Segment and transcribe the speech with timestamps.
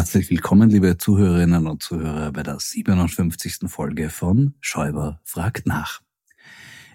[0.00, 3.68] Herzlich willkommen, liebe Zuhörerinnen und Zuhörer, bei der 57.
[3.68, 6.00] Folge von Schäuber fragt nach.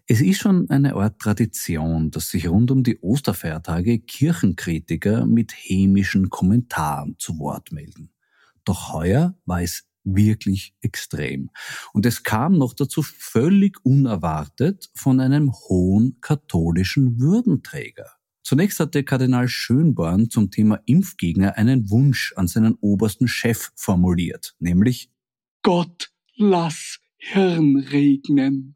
[0.07, 6.31] Es ist schon eine Art Tradition, dass sich rund um die Osterfeiertage Kirchenkritiker mit hämischen
[6.31, 8.09] Kommentaren zu Wort melden.
[8.63, 11.51] Doch heuer war es wirklich extrem.
[11.93, 18.14] Und es kam noch dazu völlig unerwartet von einem hohen katholischen Würdenträger.
[18.45, 25.09] Zunächst hatte Kardinal Schönborn zum Thema Impfgegner einen Wunsch an seinen obersten Chef formuliert, nämlich
[25.63, 28.75] Gott lass Hirn regnen.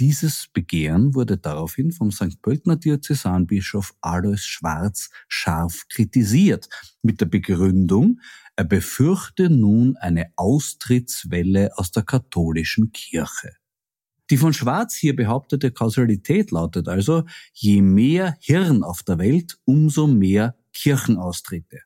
[0.00, 2.42] Dieses Begehren wurde daraufhin vom St.
[2.42, 6.68] Pöltner Diözesanbischof Alois Schwarz scharf kritisiert,
[7.00, 8.20] mit der Begründung,
[8.56, 13.57] er befürchte nun eine Austrittswelle aus der katholischen Kirche.
[14.30, 20.06] Die von Schwarz hier behauptete Kausalität lautet also, je mehr Hirn auf der Welt, umso
[20.06, 21.80] mehr Kirchenaustritte.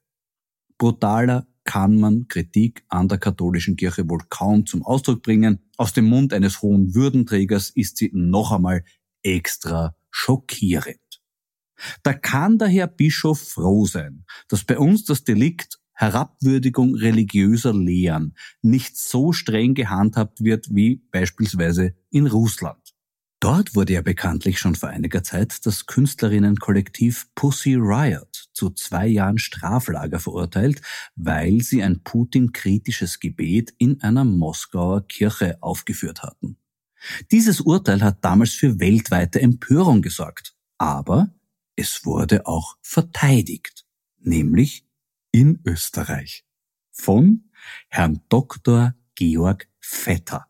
[0.77, 5.61] Brutaler kann man Kritik an der katholischen Kirche wohl kaum zum Ausdruck bringen.
[5.77, 8.85] Aus dem Mund eines hohen Würdenträgers ist sie noch einmal
[9.23, 10.99] extra schockierend.
[12.03, 18.35] Da kann der Herr Bischof froh sein, dass bei uns das Delikt Herabwürdigung religiöser Lehren
[18.63, 22.95] nicht so streng gehandhabt wird wie beispielsweise in Russland.
[23.43, 29.39] Dort wurde ja bekanntlich schon vor einiger Zeit das Künstlerinnenkollektiv Pussy Riot zu zwei Jahren
[29.39, 30.81] Straflager verurteilt,
[31.17, 36.57] weil sie ein Putin-kritisches Gebet in einer Moskauer Kirche aufgeführt hatten.
[37.33, 41.35] Dieses Urteil hat damals für weltweite Empörung gesorgt, aber
[41.75, 43.87] es wurde auch verteidigt,
[44.21, 44.87] nämlich
[45.33, 46.45] in Österreich
[46.91, 47.51] von
[47.89, 48.95] Herrn Dr.
[49.15, 50.47] Georg Vetter.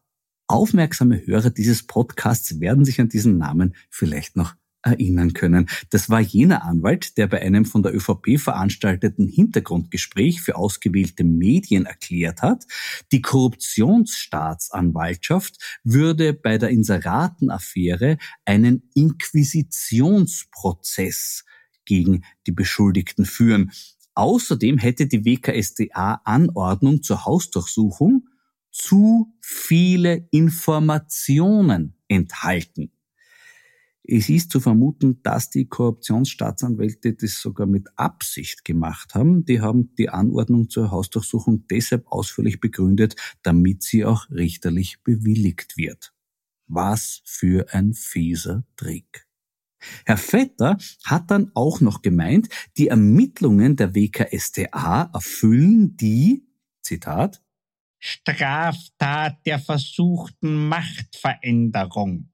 [0.49, 5.71] Aufmerksame Hörer dieses Podcasts werden sich an diesen Namen vielleicht noch erinnern können.
[5.91, 11.87] Das war jener Anwalt, der bei einem von der ÖVP veranstalteten Hintergrundgespräch für ausgewählte Medien
[11.87, 12.67] erklärt hat,
[13.13, 21.45] die Korruptionsstaatsanwaltschaft würde bei der Inseratenaffäre einen Inquisitionsprozess
[21.85, 23.73] gegen die Beschuldigten führen.
[24.15, 28.29] Außerdem hätte die WKSDA Anordnung zur Hausdurchsuchung
[28.71, 32.91] zu viele Informationen enthalten.
[34.05, 39.45] Es ist zu vermuten, dass die Korruptionsstaatsanwälte das sogar mit Absicht gemacht haben.
[39.45, 46.13] Die haben die Anordnung zur Hausdurchsuchung deshalb ausführlich begründet, damit sie auch richterlich bewilligt wird.
[46.67, 49.29] Was für ein fieser Trick.
[50.05, 56.47] Herr Vetter hat dann auch noch gemeint, die Ermittlungen der WKStA erfüllen die,
[56.83, 57.43] Zitat,
[57.99, 62.33] Straftat der versuchten Machtveränderung.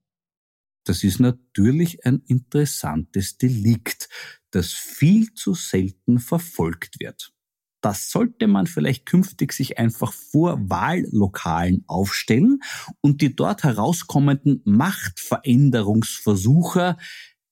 [0.84, 4.08] Das ist natürlich ein interessantes Delikt,
[4.50, 7.34] das viel zu selten verfolgt wird.
[7.80, 12.58] Das sollte man vielleicht künftig sich einfach vor Wahllokalen aufstellen
[13.00, 16.96] und die dort herauskommenden Machtveränderungsversuche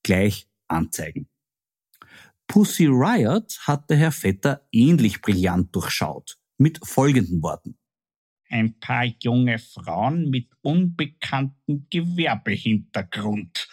[0.07, 1.29] gleich anzeigen.
[2.47, 7.77] Pussy Riot hat der Herr Vetter ähnlich brillant durchschaut, mit folgenden Worten.
[8.49, 13.69] Ein paar junge Frauen mit unbekanntem Gewerbehintergrund.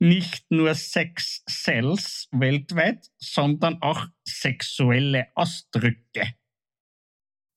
[0.00, 6.34] Nicht nur Sex Cells weltweit, sondern auch sexuelle Ausdrücke.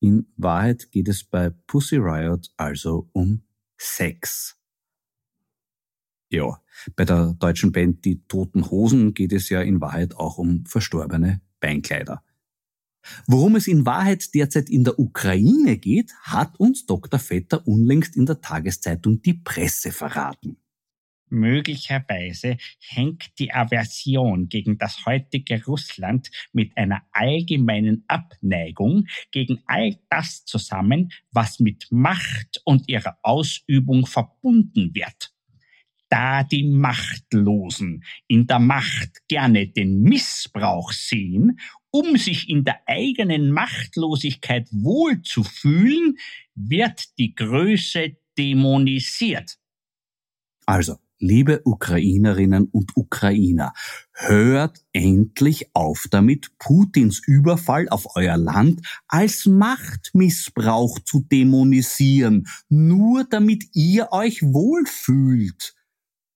[0.02, 3.48] In Wahrheit geht es bei Pussy Riot also um
[3.78, 4.60] Sex.
[6.34, 6.60] Ja,
[6.96, 11.42] bei der deutschen Band Die Toten Hosen geht es ja in Wahrheit auch um verstorbene
[11.60, 12.24] Beinkleider.
[13.28, 17.20] Worum es in Wahrheit derzeit in der Ukraine geht, hat uns Dr.
[17.20, 20.58] Vetter unlängst in der Tageszeitung Die Presse verraten.
[21.30, 30.46] Möglicherweise hängt die Aversion gegen das heutige Russland mit einer allgemeinen Abneigung gegen all das
[30.46, 35.33] zusammen, was mit Macht und ihrer Ausübung verbunden wird.
[36.14, 43.50] Da die Machtlosen in der Macht gerne den Missbrauch sehen, um sich in der eigenen
[43.50, 46.20] Machtlosigkeit wohl zu fühlen,
[46.54, 49.58] wird die Größe dämonisiert.
[50.68, 53.74] Also, liebe Ukrainerinnen und Ukrainer,
[54.12, 63.64] hört endlich auf damit, Putins Überfall auf euer Land als Machtmissbrauch zu dämonisieren, nur damit
[63.74, 65.74] ihr euch wohlfühlt.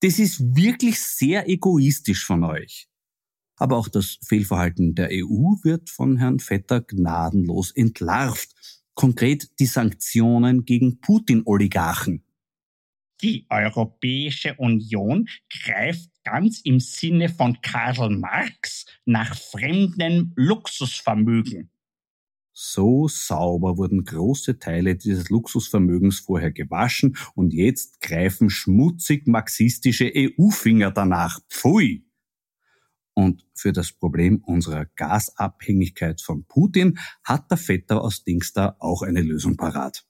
[0.02, 2.88] Das ist wirklich sehr egoistisch von euch.
[3.56, 8.54] Aber auch das Fehlverhalten der EU wird von Herrn Vetter gnadenlos entlarvt.
[8.94, 12.24] Konkret die Sanktionen gegen Putin-Oligarchen.
[13.22, 21.72] Die Europäische Union greift ganz im Sinne von Karl Marx nach fremdem Luxusvermögen.
[22.60, 30.90] So sauber wurden große Teile dieses Luxusvermögens vorher gewaschen und jetzt greifen schmutzig marxistische EU-Finger
[30.90, 31.40] danach.
[31.50, 32.08] Pfui!
[33.14, 39.22] Und für das Problem unserer Gasabhängigkeit von Putin hat der Vetter aus Dingster auch eine
[39.22, 40.08] Lösung parat.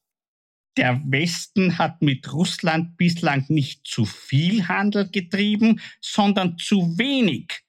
[0.78, 7.66] Der Westen hat mit Russland bislang nicht zu viel Handel getrieben, sondern zu wenig.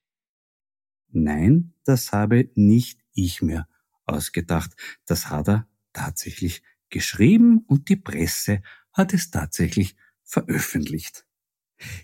[1.10, 3.66] Nein, das habe nicht ich mir
[4.08, 4.70] ausgedacht.
[5.06, 8.62] Das hat er tatsächlich geschrieben und die Presse
[8.92, 11.24] hat es tatsächlich veröffentlicht.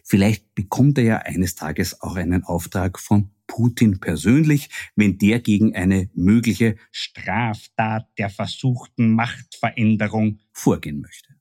[0.05, 5.75] Vielleicht bekommt er ja eines Tages auch einen Auftrag von Putin persönlich, wenn der gegen
[5.75, 11.35] eine mögliche Straftat der versuchten Machtveränderung vorgehen möchte.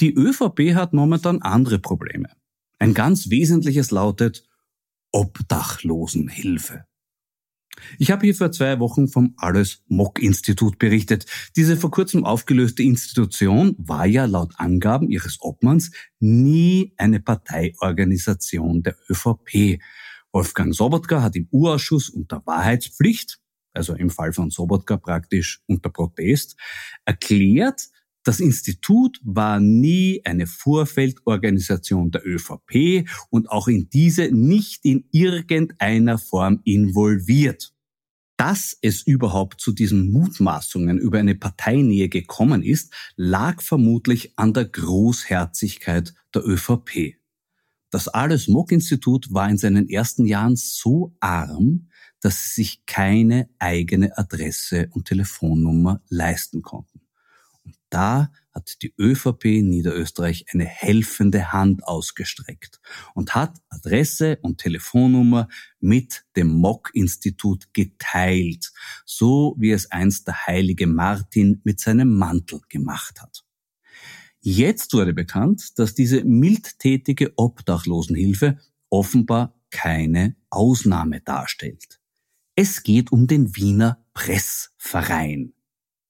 [0.00, 2.30] Die ÖVP hat momentan andere Probleme.
[2.78, 4.46] Ein ganz wesentliches lautet
[5.12, 6.86] Obdachlosenhilfe.
[7.98, 11.26] Ich habe hier vor zwei Wochen vom Alles Mock Institut berichtet.
[11.56, 15.90] Diese vor kurzem aufgelöste Institution war ja laut Angaben ihres Obmanns
[16.20, 19.80] nie eine Parteiorganisation der ÖVP.
[20.32, 23.38] Wolfgang Sobotka hat im U-Ausschuss unter Wahrheitspflicht,
[23.72, 26.56] also im Fall von Sobotka praktisch unter Protest,
[27.04, 27.88] erklärt,
[28.24, 36.16] das Institut war nie eine Vorfeldorganisation der ÖVP und auch in diese nicht in irgendeiner
[36.18, 37.74] Form involviert.
[38.38, 44.64] Dass es überhaupt zu diesen Mutmaßungen über eine Parteinähe gekommen ist, lag vermutlich an der
[44.64, 47.16] Großherzigkeit der ÖVP.
[47.90, 51.90] Das Alles Mock Institut war in seinen ersten Jahren so arm,
[52.20, 56.93] dass sie sich keine eigene Adresse und Telefonnummer leisten konnten.
[57.94, 62.80] Da hat die ÖVP Niederösterreich eine helfende Hand ausgestreckt
[63.14, 65.48] und hat Adresse und Telefonnummer
[65.78, 68.72] mit dem Mock-Institut geteilt,
[69.06, 73.44] so wie es einst der heilige Martin mit seinem Mantel gemacht hat.
[74.40, 78.58] Jetzt wurde bekannt, dass diese mildtätige Obdachlosenhilfe
[78.90, 82.00] offenbar keine Ausnahme darstellt.
[82.56, 85.54] Es geht um den Wiener Pressverein.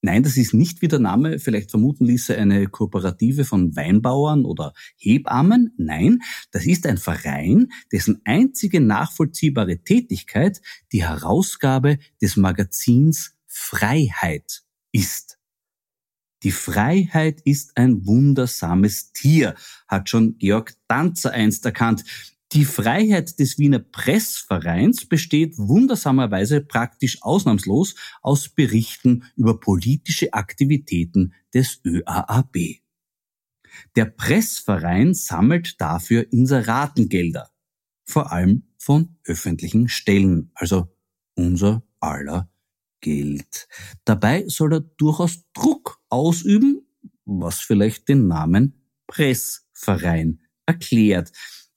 [0.05, 4.75] Nein, das ist nicht, wie der Name vielleicht vermuten ließe, eine Kooperative von Weinbauern oder
[4.99, 5.73] Hebammen.
[5.79, 6.21] Nein,
[6.51, 10.61] das ist ein Verein, dessen einzige nachvollziehbare Tätigkeit
[10.93, 15.39] die Herausgabe des Magazins Freiheit ist.
[16.43, 19.55] Die Freiheit ist ein wundersames Tier,
[19.89, 22.05] hat schon Georg Danzer einst erkannt.
[22.55, 31.81] Die Freiheit des Wiener Pressvereins besteht wundersamerweise praktisch ausnahmslos aus Berichten über politische Aktivitäten des
[31.85, 32.81] ÖAAB.
[33.97, 37.51] Der Pressverein sammelt dafür Inseratengelder,
[38.05, 40.97] vor allem von öffentlichen Stellen, also
[41.35, 42.49] unser aller
[43.01, 43.67] Geld.
[44.05, 46.87] Dabei soll er durchaus Druck ausüben,
[47.25, 51.33] was vielleicht den Namen Pressverein erklärt.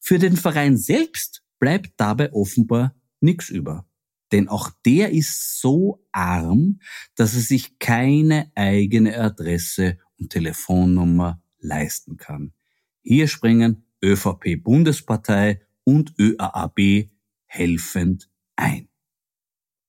[0.08, 3.86] Für den Verein selbst bleibt dabei offenbar nichts über.
[4.32, 6.80] Denn auch der ist so arm,
[7.16, 12.54] dass er sich keine eigene Adresse und Telefonnummer leisten kann.
[13.02, 17.10] Hier springen ÖVP Bundespartei und ÖAAB
[17.46, 18.88] helfend ein.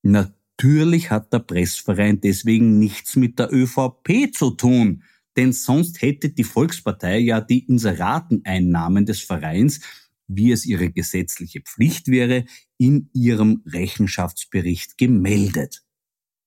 [0.03, 5.05] Natürlich hat der Pressverein deswegen nichts mit der ÖVP zu tun,
[5.37, 9.81] denn sonst hätte die Volkspartei ja die Inserateneinnahmen des Vereins,
[10.28, 12.44] wie es ihre gesetzliche Pflicht wäre,
[12.76, 15.82] in ihrem Rechenschaftsbericht gemeldet.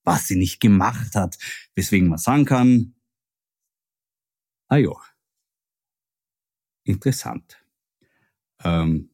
[0.03, 1.37] Was sie nicht gemacht hat,
[1.75, 2.95] weswegen man sagen kann,
[4.67, 4.93] ah ja,
[6.83, 7.63] interessant.
[8.63, 9.11] Ähm,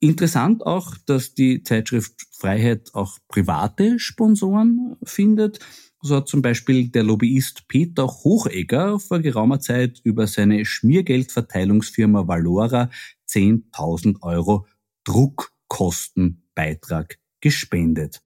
[0.00, 5.60] interessant auch, dass die Zeitschrift Freiheit auch private Sponsoren findet.
[6.02, 12.88] So hat zum Beispiel der Lobbyist Peter Hochegger vor geraumer Zeit über seine Schmiergeldverteilungsfirma Valora
[13.28, 14.66] 10.000 Euro
[15.04, 18.22] Druckkostenbeitrag gespendet.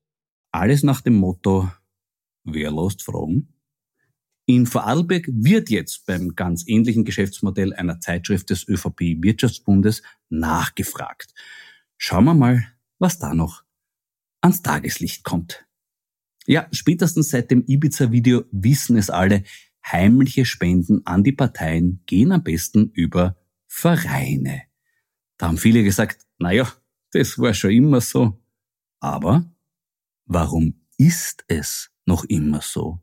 [0.53, 1.69] Alles nach dem Motto,
[2.45, 3.49] wer lost Fragen?
[4.47, 11.35] In Vorarlberg wird jetzt beim ganz ähnlichen Geschäftsmodell einer Zeitschrift des ÖVP Wirtschaftsbundes nachgefragt.
[11.97, 12.65] Schauen wir mal,
[13.01, 13.65] was da noch
[14.43, 15.67] ans Tageslicht kommt.
[16.47, 19.45] Ja, spätestens seit dem Ibiza-Video wissen es alle,
[19.85, 23.37] heimliche Spenden an die Parteien gehen am besten über
[23.67, 24.63] Vereine.
[25.37, 26.71] Da haben viele gesagt, naja,
[27.13, 28.41] das war schon immer so.
[29.01, 29.51] Aber
[30.27, 33.01] warum ist es noch immer so?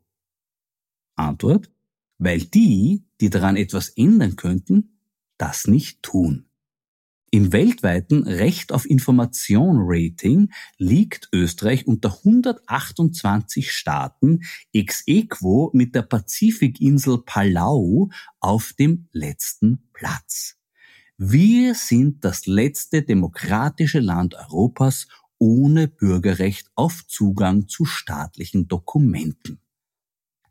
[1.16, 1.72] Antwort,
[2.18, 5.00] weil die, die daran etwas ändern könnten,
[5.38, 6.51] das nicht tun.
[7.34, 14.42] Im weltweiten Recht auf Information Rating liegt Österreich unter 128 Staaten
[14.74, 18.10] ex equo mit der Pazifikinsel Palau
[18.42, 20.58] auf dem letzten Platz.
[21.18, 25.08] Wir sind das letzte demokratische Land Europas
[25.38, 29.61] ohne Bürgerrecht auf Zugang zu staatlichen Dokumenten.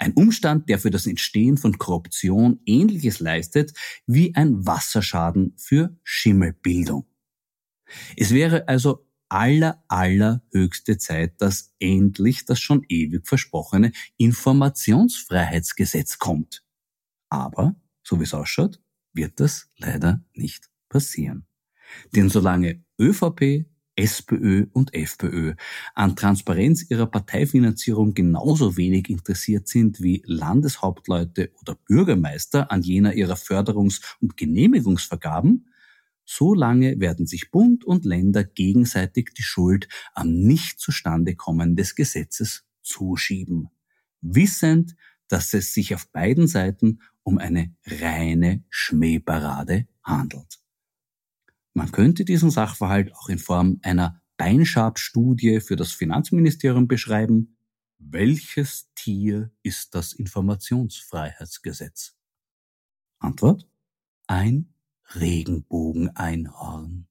[0.00, 3.74] Ein Umstand, der für das Entstehen von Korruption Ähnliches leistet
[4.06, 7.06] wie ein Wasserschaden für Schimmelbildung.
[8.16, 16.64] Es wäre also aller, allerhöchste Zeit, dass endlich das schon ewig versprochene Informationsfreiheitsgesetz kommt.
[17.28, 18.80] Aber, so wie es ausschaut,
[19.12, 21.46] wird das leider nicht passieren.
[22.16, 23.66] Denn solange ÖVP,
[23.96, 25.54] SPÖ und FPÖ
[25.94, 33.36] an Transparenz ihrer Parteifinanzierung genauso wenig interessiert sind wie Landeshauptleute oder Bürgermeister an jener ihrer
[33.36, 35.66] Förderungs- und Genehmigungsvergaben,
[36.24, 43.68] so lange werden sich Bund und Länder gegenseitig die Schuld am Nicht-Zustandekommen des Gesetzes zuschieben,
[44.20, 44.94] wissend,
[45.26, 50.60] dass es sich auf beiden Seiten um eine reine Schmähparade handelt.
[51.80, 57.56] Man könnte diesen Sachverhalt auch in Form einer Beinschab-Studie für das Finanzministerium beschreiben.
[57.96, 62.18] Welches Tier ist das Informationsfreiheitsgesetz?
[63.18, 63.66] Antwort?
[64.26, 64.74] Ein
[65.14, 67.06] Regenbogeneinhorn.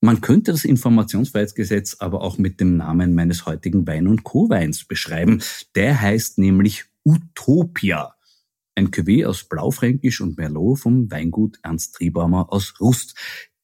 [0.00, 5.42] Man könnte das Informationsfreiheitsgesetz aber auch mit dem Namen meines heutigen Wein- und Co-Weins beschreiben.
[5.74, 8.15] Der heißt nämlich Utopia.
[8.78, 13.18] Ein Cuvée aus Blaufränkisch und Merlot vom Weingut Ernst Triebaumer aus Rust.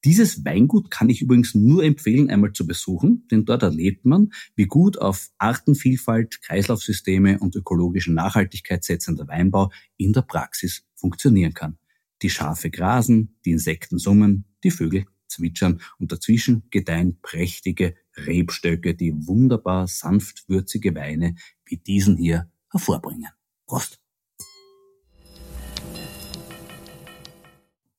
[0.07, 4.65] Dieses Weingut kann ich übrigens nur empfehlen, einmal zu besuchen, denn dort erlebt man, wie
[4.65, 11.77] gut auf Artenvielfalt, Kreislaufsysteme und ökologische Nachhaltigkeit setzender Weinbau in der Praxis funktionieren kann.
[12.23, 19.13] Die Schafe grasen, die Insekten summen, die Vögel zwitschern und dazwischen gedeihen prächtige Rebstöcke, die
[19.27, 21.35] wunderbar sanft würzige Weine
[21.67, 23.29] wie diesen hier hervorbringen.
[23.67, 24.02] Prost!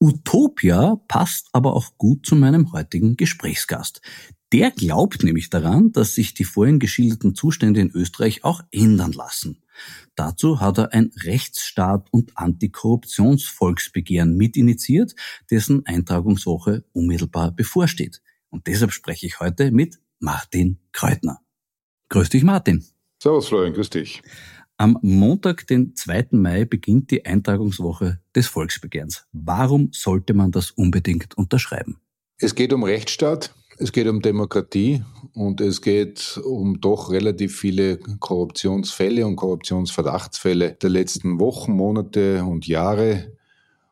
[0.03, 4.01] Utopia passt aber auch gut zu meinem heutigen Gesprächsgast.
[4.51, 9.63] Der glaubt nämlich daran, dass sich die vorhin geschilderten Zustände in Österreich auch ändern lassen.
[10.15, 15.15] Dazu hat er ein Rechtsstaat- und Antikorruptionsvolksbegehren mitinitiiert,
[15.49, 18.21] dessen Eintragungswoche unmittelbar bevorsteht.
[18.49, 21.39] Und deshalb spreche ich heute mit Martin Kreutner.
[22.09, 22.83] Grüß dich, Martin.
[23.21, 24.21] Servus, Florian, grüß dich.
[24.77, 26.29] Am Montag, den 2.
[26.31, 29.25] Mai, beginnt die Eintragungswoche des Volksbegehrens.
[29.31, 31.97] Warum sollte man das unbedingt unterschreiben?
[32.39, 35.03] Es geht um Rechtsstaat, es geht um Demokratie
[35.33, 42.67] und es geht um doch relativ viele Korruptionsfälle und Korruptionsverdachtsfälle der letzten Wochen, Monate und
[42.67, 43.31] Jahre.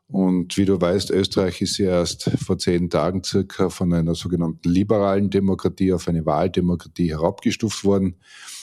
[0.08, 4.68] Und wie du weißt, Österreich ist ja erst vor zehn Tagen circa von einer sogenannten
[4.68, 8.16] liberalen Demokratie auf eine Wahldemokratie herabgestuft worden.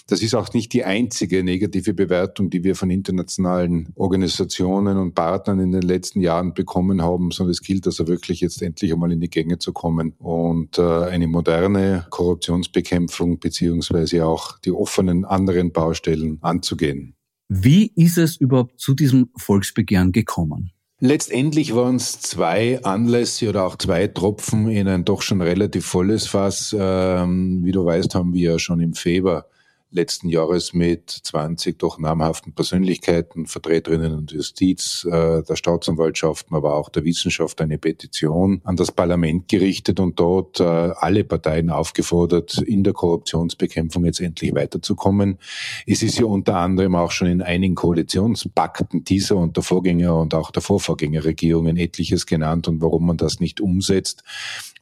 [0.08, 5.60] Das ist auch nicht die einzige negative Bewertung, die wir von internationalen Organisationen und Partnern
[5.60, 9.20] in den letzten Jahren bekommen haben, sondern es gilt also wirklich jetzt endlich einmal in
[9.20, 16.38] die Gänge zu kommen und äh, eine moderne Korruptionsbekämpfung beziehungsweise auch die offenen anderen Baustellen
[16.40, 17.14] anzugehen.
[17.50, 20.70] Wie ist es überhaupt zu diesem Volksbegehren gekommen?
[21.00, 26.26] Letztendlich waren es zwei Anlässe oder auch zwei Tropfen in ein doch schon relativ volles
[26.26, 26.74] Fass.
[26.76, 29.44] Ähm, wie du weißt, haben wir ja schon im Februar
[29.90, 36.90] letzten Jahres mit 20 doch namhaften Persönlichkeiten, Vertreterinnen und Justiz, äh, der Staatsanwaltschaften, aber auch
[36.90, 42.84] der Wissenschaft eine Petition an das Parlament gerichtet und dort äh, alle Parteien aufgefordert, in
[42.84, 45.38] der Korruptionsbekämpfung jetzt endlich weiterzukommen.
[45.86, 50.34] Es ist ja unter anderem auch schon in einigen Koalitionspakten dieser und der Vorgänger und
[50.34, 54.22] auch der Vorvorgängerregierungen etliches genannt und warum man das nicht umsetzt,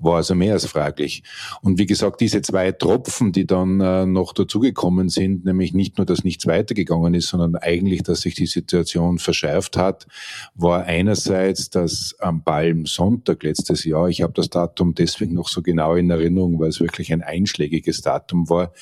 [0.01, 1.23] war also mehr als fraglich.
[1.63, 6.07] Und wie gesagt, diese zwei Tropfen, die dann äh, noch dazugekommen sind, nämlich nicht nur,
[6.07, 10.07] dass nichts weitergegangen ist, sondern eigentlich, dass sich die Situation verschärft hat,
[10.55, 15.95] war einerseits, dass am Palmsonntag letztes Jahr, ich habe das Datum deswegen noch so genau
[15.95, 18.73] in Erinnerung, weil es wirklich ein einschlägiges Datum war,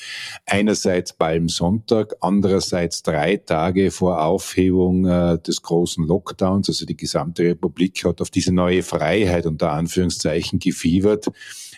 [0.45, 8.03] einerseits Palmsonntag, andererseits drei Tage vor Aufhebung äh, des großen Lockdowns, also die gesamte Republik
[8.05, 11.27] hat auf diese neue Freiheit unter Anführungszeichen gefiebert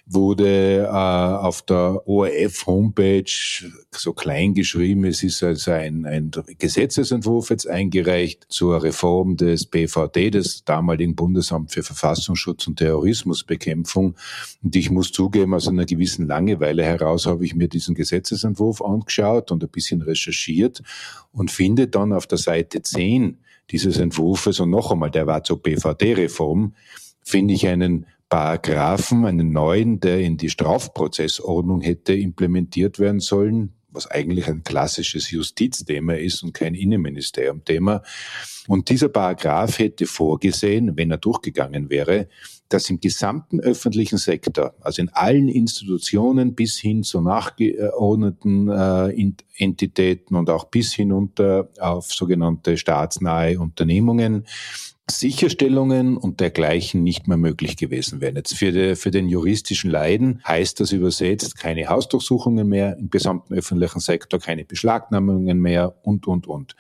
[0.10, 3.26] wurde äh, auf der ORF-Homepage
[3.92, 10.32] so klein geschrieben, es ist also ein, ein Gesetzesentwurf jetzt eingereicht zur Reform des BVD,
[10.32, 14.16] des damaligen Bundesamt für Verfassungsschutz und Terrorismusbekämpfung.
[14.64, 19.52] Und ich muss zugeben, aus einer gewissen Langeweile heraus habe ich mir diesen Gesetzesentwurf angeschaut
[19.52, 20.82] und ein bisschen recherchiert
[21.34, 23.40] und finde dann auf der Seite 10
[23.72, 26.74] dieses Entwurfs und noch einmal, der war zur BVD-Reform,
[27.22, 34.07] finde ich einen Paragraphen, einen neuen, der in die Strafprozessordnung hätte implementiert werden sollen, was
[34.07, 38.03] eigentlich ein klassisches Justizthema ist und kein Innenministerium-Thema.
[38.67, 42.27] Und dieser Paragraph hätte vorgesehen, wenn er durchgegangen wäre,
[42.69, 50.36] dass im gesamten öffentlichen Sektor, also in allen Institutionen bis hin zu nachgeordneten äh, Entitäten
[50.36, 54.46] und auch bis hinunter auf sogenannte staatsnahe Unternehmungen,
[55.10, 58.36] Sicherstellungen und dergleichen nicht mehr möglich gewesen wären.
[58.36, 63.54] Jetzt für, die, für den juristischen Leiden heißt das übersetzt keine Hausdurchsuchungen mehr im gesamten
[63.54, 66.76] öffentlichen Sektor, keine Beschlagnahmungen mehr und, und, und.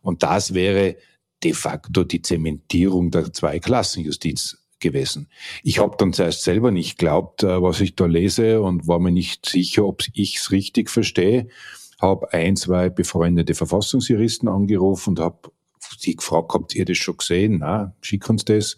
[0.00, 0.96] Und das wäre
[1.42, 5.28] de facto die Zementierung der Zweiklassenjustiz gewesen.
[5.62, 9.12] Ich habe dann zuerst selber nicht glaubt, äh, was ich da lese und war mir
[9.12, 11.48] nicht sicher, ob ich es richtig verstehe.
[12.00, 15.50] Habe ein, zwei befreundete Verfassungsjuristen angerufen und habe
[15.98, 17.58] sie gefragt, habt ihr das schon gesehen?
[17.60, 18.76] Na, schick uns das.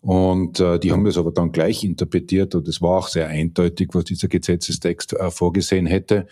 [0.00, 3.90] Und äh, die haben das aber dann gleich interpretiert und es war auch sehr eindeutig,
[3.92, 6.26] was dieser Gesetzestext äh, vorgesehen hätte.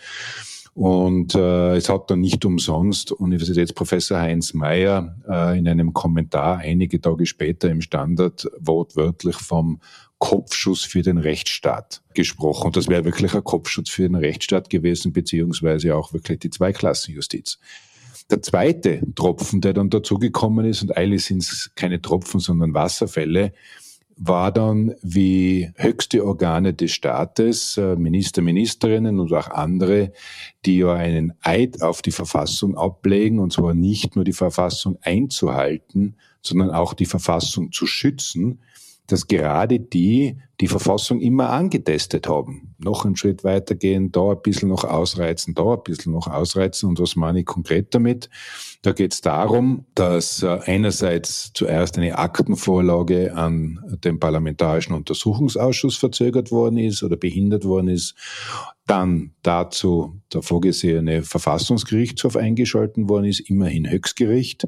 [0.73, 7.01] Und äh, es hat dann nicht umsonst Universitätsprofessor Heinz Mayer äh, in einem Kommentar einige
[7.01, 9.81] Tage später im Standard wortwörtlich vom
[10.17, 12.67] Kopfschuss für den Rechtsstaat gesprochen.
[12.67, 17.57] Und das wäre wirklich ein Kopfschuss für den Rechtsstaat gewesen, beziehungsweise auch wirklich die Zweiklassenjustiz.
[18.31, 23.51] Der zweite Tropfen, der dann dazugekommen ist, und eigentlich sind es keine Tropfen, sondern Wasserfälle,
[24.23, 30.13] war dann, wie höchste Organe des Staates, äh, Minister, Ministerinnen und auch andere,
[30.65, 36.15] die ja einen Eid auf die Verfassung ablegen, und zwar nicht nur die Verfassung einzuhalten,
[36.41, 38.59] sondern auch die Verfassung zu schützen,
[39.11, 42.75] dass gerade die die Verfassung immer angetestet haben.
[42.77, 46.87] Noch einen Schritt weitergehen, da ein bisschen noch ausreizen, da ein bisschen noch ausreizen.
[46.87, 48.29] Und was meine ich konkret damit?
[48.83, 56.51] Da geht es darum, dass äh, einerseits zuerst eine Aktenvorlage an den Parlamentarischen Untersuchungsausschuss verzögert
[56.51, 58.13] worden ist oder behindert worden ist,
[58.85, 64.67] dann dazu der vorgesehene Verfassungsgerichtshof eingeschalten worden ist, immerhin Höchstgericht.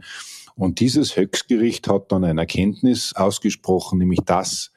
[0.55, 4.71] Und dieses Höchstgericht hat dann eine Erkenntnis ausgesprochen, nämlich dass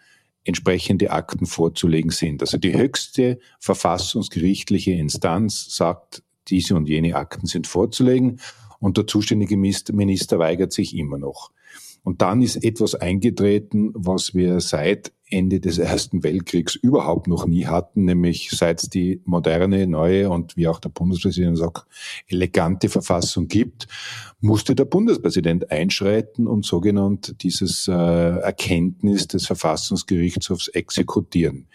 [0.45, 2.41] entsprechende Akten vorzulegen sind.
[2.41, 8.41] Also die höchste verfassungsgerichtliche Instanz sagt, diese und jene Akten sind vorzulegen
[8.79, 11.51] und der zuständige Minister weigert sich immer noch.
[12.05, 17.67] Und dann ist etwas eingetreten, was wir seit Ende des Ersten Weltkriegs überhaupt noch nie
[17.67, 21.87] hatten, nämlich seit es die moderne, neue und wie auch der Bundespräsident sagt,
[22.29, 23.89] elegante Verfassung gibt,
[24.41, 31.67] musste der Bundespräsident einschreiten und sogenannt dieses äh, Erkenntnis des Verfassungsgerichtshofs exekutieren.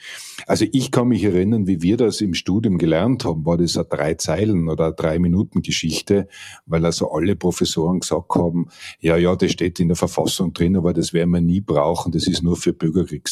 [0.48, 3.86] Also ich kann mich erinnern, wie wir das im Studium gelernt haben, war das eine
[3.86, 6.28] drei Zeilen oder drei Minuten Geschichte,
[6.66, 8.68] weil also alle Professoren gesagt haben,
[9.00, 12.28] ja, ja, das steht in der Verfassung drin, aber das werden wir nie brauchen, das
[12.28, 12.74] ist nur für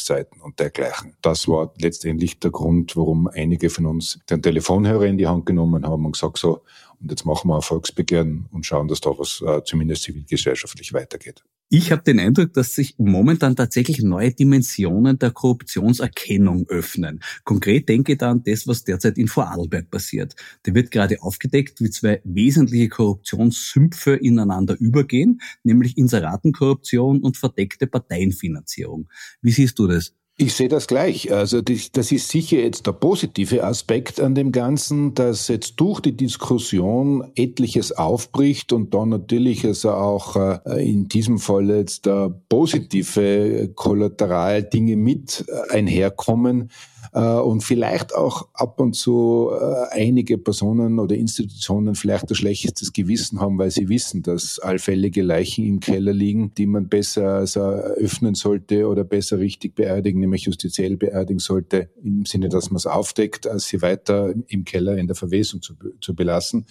[0.10, 1.16] Bürgerkriegszeiten und dergleichen.
[1.22, 5.86] Das war letztendlich der Grund, warum einige von uns den Telefonhörer in die Hand genommen
[5.86, 6.64] haben und gesagt so,
[7.00, 11.44] und jetzt machen wir ein Volksbegehren und schauen, dass da was äh, zumindest zivilgesellschaftlich weitergeht.
[11.72, 17.20] Ich habe den Eindruck, dass sich momentan tatsächlich neue Dimensionen der Korruptionserkennung öffnen.
[17.44, 20.36] Konkret denke ich da an das, was derzeit in Vorarlberg passiert.
[20.64, 29.08] Da wird gerade aufgedeckt, wie zwei wesentliche Korruptionssümpfe ineinander übergehen, nämlich Inseratenkorruption und verdeckte Parteienfinanzierung.
[29.42, 30.16] Wie siehst du das?
[30.42, 31.34] Ich sehe das gleich.
[31.34, 36.16] Also das ist sicher jetzt der positive Aspekt an dem Ganzen, dass jetzt durch die
[36.16, 43.70] Diskussion etliches aufbricht und dann natürlich also auch äh, in diesem Fall jetzt der positive
[43.76, 51.16] Kollateraldinge mit äh, einherkommen, äh, und vielleicht auch ab und zu äh, einige Personen oder
[51.16, 56.54] Institutionen vielleicht ein schlechtes Gewissen haben, weil sie wissen, dass allfällige Leichen im Keller liegen,
[56.54, 62.26] die man besser also öffnen sollte oder besser richtig beerdigen, nämlich justiziell beerdigen sollte, im
[62.26, 66.16] Sinne, dass man es aufdeckt, als sie weiter im Keller in der Verwesung zu, zu
[66.16, 66.66] belassen.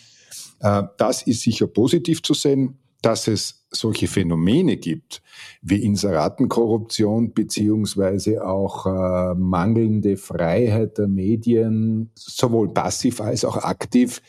[0.60, 5.22] Äh, das ist sicher positiv zu sehen dass es solche Phänomene gibt
[5.62, 14.22] wie Inseratenkorruption beziehungsweise auch äh, mangelnde Freiheit der Medien, sowohl passiv als auch aktiv,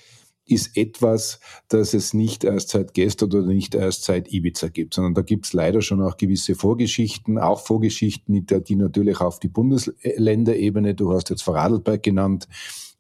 [0.46, 5.14] ist etwas, das es nicht erst seit gestern oder nicht erst seit Ibiza gibt, sondern
[5.14, 10.96] da gibt es leider schon auch gewisse Vorgeschichten, auch Vorgeschichten, die natürlich auf die Bundesländerebene,
[10.96, 12.48] du hast jetzt Vorarlberg genannt,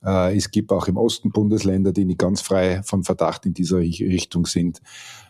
[0.03, 3.79] äh, es gibt auch im Osten Bundesländer, die nicht ganz frei von Verdacht in dieser
[3.79, 4.81] Richtung sind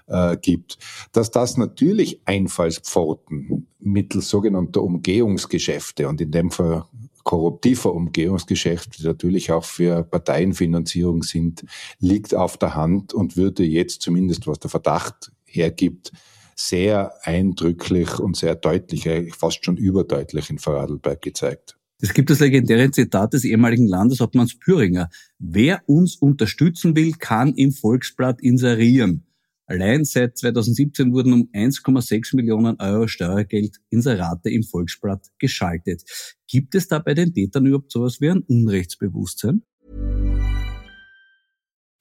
[0.10, 0.78] äh, gibt,
[1.12, 6.86] dass das natürlich Einfallspforten mittels sogenannter Umgehungsgeschäfte und in dem Fall
[7.24, 11.64] korruptiver Umgehungsgeschäfte, die natürlich auch für Parteienfinanzierung sind,
[12.00, 16.12] liegt auf der Hand und würde jetzt zumindest, was der Verdacht hergibt,
[16.56, 21.78] sehr eindrücklich und sehr deutlich, fast schon überdeutlich in Vorarlberg gezeigt.
[22.02, 25.10] Es gibt das legendäre Zitat des ehemaligen Landeshauptmanns Püringer.
[25.38, 29.26] Wer uns unterstützen will, kann im Volksblatt inserieren.
[29.70, 36.02] Allein seit 2017 wurden um 1,6 Millionen Euro Steuergeld Inserate im Volksblatt geschaltet.
[36.48, 39.62] Gibt es da bei den Tätern überhaupt sowas wie ein Unrechtsbewusstsein?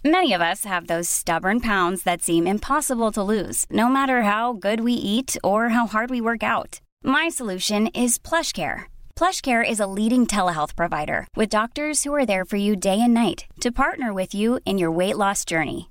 [0.03, 4.55] Many of us have those stubborn pounds that seem impossible to lose, no matter how
[4.55, 6.81] good we eat or how hard we work out.
[7.05, 8.85] My solution is PlushCare.
[9.15, 13.13] PlushCare is a leading telehealth provider with doctors who are there for you day and
[13.13, 15.91] night to partner with you in your weight loss journey.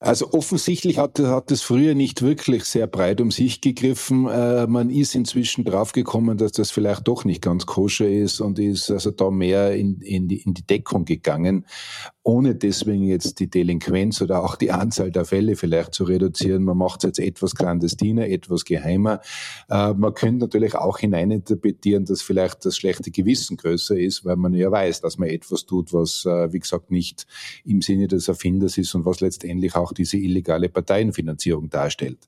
[0.00, 4.28] Also offensichtlich hat, hat es früher nicht wirklich sehr breit um sich gegriffen.
[4.28, 8.92] Äh, man ist inzwischen draufgekommen, dass das vielleicht doch nicht ganz koscher ist und ist
[8.92, 11.64] also da mehr in, in, die, in die Deckung gegangen
[12.28, 16.62] ohne deswegen jetzt die Delinquenz oder auch die Anzahl der Fälle vielleicht zu reduzieren.
[16.62, 19.22] Man macht es jetzt etwas clandestiner, etwas geheimer.
[19.70, 24.52] Äh, man könnte natürlich auch hineininterpretieren, dass vielleicht das schlechte Gewissen größer ist, weil man
[24.52, 27.26] ja weiß, dass man etwas tut, was, äh, wie gesagt, nicht
[27.64, 32.18] im Sinne des Erfinders ist und was letztendlich auch diese illegale Parteienfinanzierung darstellt.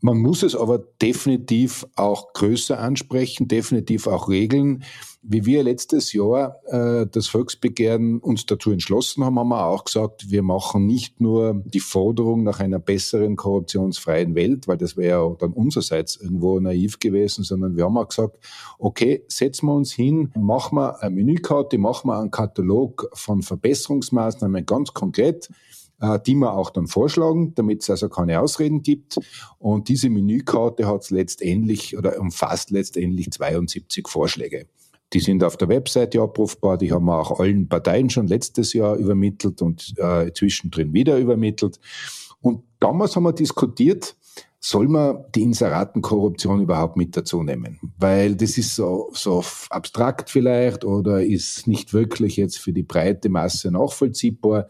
[0.00, 4.84] Man muss es aber definitiv auch größer ansprechen, definitiv auch regeln.
[5.22, 10.30] Wie wir letztes Jahr äh, das Volksbegehren uns dazu entschlossen haben, haben wir auch gesagt,
[10.30, 15.36] wir machen nicht nur die Forderung nach einer besseren korruptionsfreien Welt, weil das wäre ja
[15.36, 18.38] dann unsererseits irgendwo naiv gewesen, sondern wir haben auch gesagt,
[18.78, 24.64] okay, setzen wir uns hin, machen wir eine Menükarte, machen wir einen Katalog von Verbesserungsmaßnahmen
[24.64, 25.48] ganz konkret
[26.26, 29.18] die wir auch dann vorschlagen, damit es also keine Ausreden gibt.
[29.58, 34.66] Und diese Menükarte hat letztendlich oder umfasst letztendlich 72 Vorschläge.
[35.12, 38.96] Die sind auf der Webseite abrufbar, die haben wir auch allen Parteien schon letztes Jahr
[38.96, 41.80] übermittelt und äh, zwischendrin wieder übermittelt.
[42.40, 44.16] Und damals haben wir diskutiert,
[44.60, 47.78] soll man die Inseratenkorruption überhaupt mit dazu nehmen?
[47.98, 53.28] Weil das ist so, so abstrakt vielleicht oder ist nicht wirklich jetzt für die breite
[53.28, 54.66] Masse nachvollziehbar.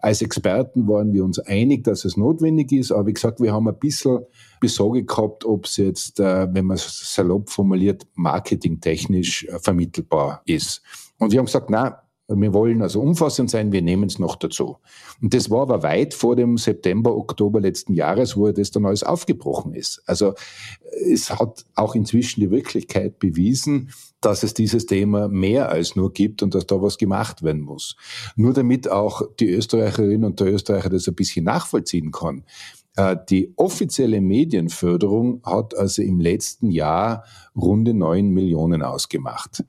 [0.00, 3.68] Als Experten waren wir uns einig, dass es notwendig ist, aber wie gesagt, wir haben
[3.68, 4.20] ein bisschen
[4.60, 10.82] Besorge gehabt, ob es jetzt, äh, wenn man es salopp formuliert, marketingtechnisch äh, vermittelbar ist.
[11.18, 14.76] Und wir haben gesagt, na, wir wollen also umfassend sein, wir nehmen es noch dazu.
[15.22, 19.02] Und das war aber weit vor dem September, Oktober letzten Jahres, wo das dann alles
[19.02, 20.02] aufgebrochen ist.
[20.04, 20.34] Also
[21.10, 26.42] es hat auch inzwischen die Wirklichkeit bewiesen, dass es dieses Thema mehr als nur gibt
[26.42, 27.96] und dass da was gemacht werden muss.
[28.36, 32.44] Nur damit auch die Österreicherin und der Österreicher das ein bisschen nachvollziehen kann.
[32.96, 37.24] Äh, die offizielle Medienförderung hat also im letzten Jahr
[37.56, 39.64] runde neun Millionen ausgemacht.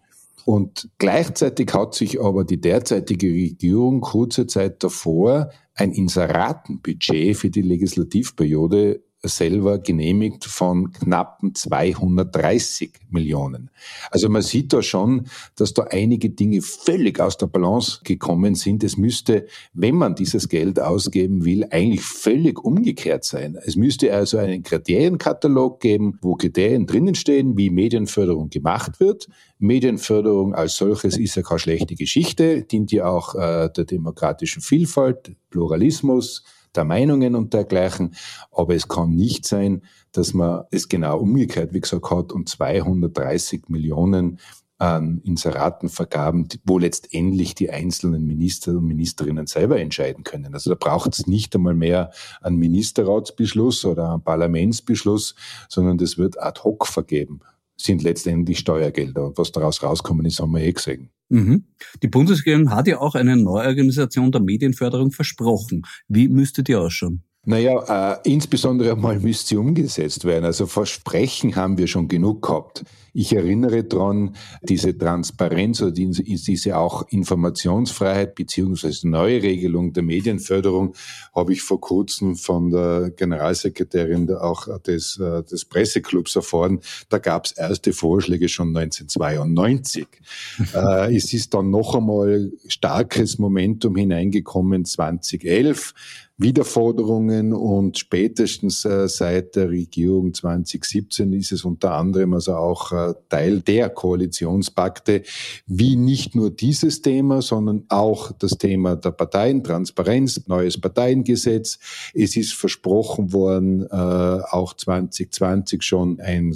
[0.50, 7.62] Und gleichzeitig hat sich aber die derzeitige Regierung kurze Zeit davor ein Inseratenbudget für die
[7.62, 13.70] Legislativperiode selber genehmigt von knappen 230 Millionen.
[14.12, 18.84] Also man sieht da schon, dass da einige Dinge völlig aus der Balance gekommen sind.
[18.84, 23.58] Es müsste, wenn man dieses Geld ausgeben will, eigentlich völlig umgekehrt sein.
[23.66, 29.28] Es müsste also einen Kriterienkatalog geben, wo Kriterien drinnen stehen, wie Medienförderung gemacht wird.
[29.58, 35.36] Medienförderung als solches ist ja keine schlechte Geschichte, dient ja auch äh, der demokratischen Vielfalt,
[35.50, 36.44] Pluralismus,
[36.76, 38.16] der Meinungen und dergleichen.
[38.52, 43.70] Aber es kann nicht sein, dass man es genau umgekehrt, wie gesagt, hat und 230
[43.70, 44.40] Millionen
[44.80, 50.54] an Inseratenvergaben, wo letztendlich die einzelnen Minister und Ministerinnen selber entscheiden können.
[50.54, 55.36] Also da braucht es nicht einmal mehr einen Ministerratsbeschluss oder einen Parlamentsbeschluss,
[55.68, 57.42] sondern das wird ad hoc vergeben,
[57.76, 59.28] sind letztendlich Steuergelder.
[59.28, 61.10] Und was daraus rauskommen ist, haben wir eh gesehen.
[61.30, 61.66] Mhm.
[62.04, 65.84] Die Bundesregierung hat ja auch eine Neuorganisation der Medienförderung versprochen.
[66.08, 67.24] Wie müsste die ausschauen?
[67.50, 70.46] Naja, äh, insbesondere einmal müsste sie umgesetzt werden.
[70.46, 72.84] Also Versprechen haben wir schon genug gehabt.
[73.12, 80.94] Ich erinnere dran, diese Transparenz oder diese auch Informationsfreiheit beziehungsweise neue Regelung der Medienförderung
[81.34, 86.82] habe ich vor kurzem von der Generalsekretärin auch des, äh, des Presseclubs erfahren.
[87.10, 90.08] Da gab es erste Vorschläge schon 1992.
[90.76, 95.96] äh, es ist dann noch einmal starkes Momentum hineingekommen 2011.
[96.42, 103.14] Wiederforderungen und spätestens äh, seit der Regierung 2017 ist es unter anderem also auch äh,
[103.28, 105.24] Teil der Koalitionspakte,
[105.68, 111.78] wie nicht nur dieses Thema, sondern auch das Thema der Parteien, Transparenz, neues Parteiengesetz.
[112.14, 116.56] Es ist versprochen worden, äh, auch 2020 schon ein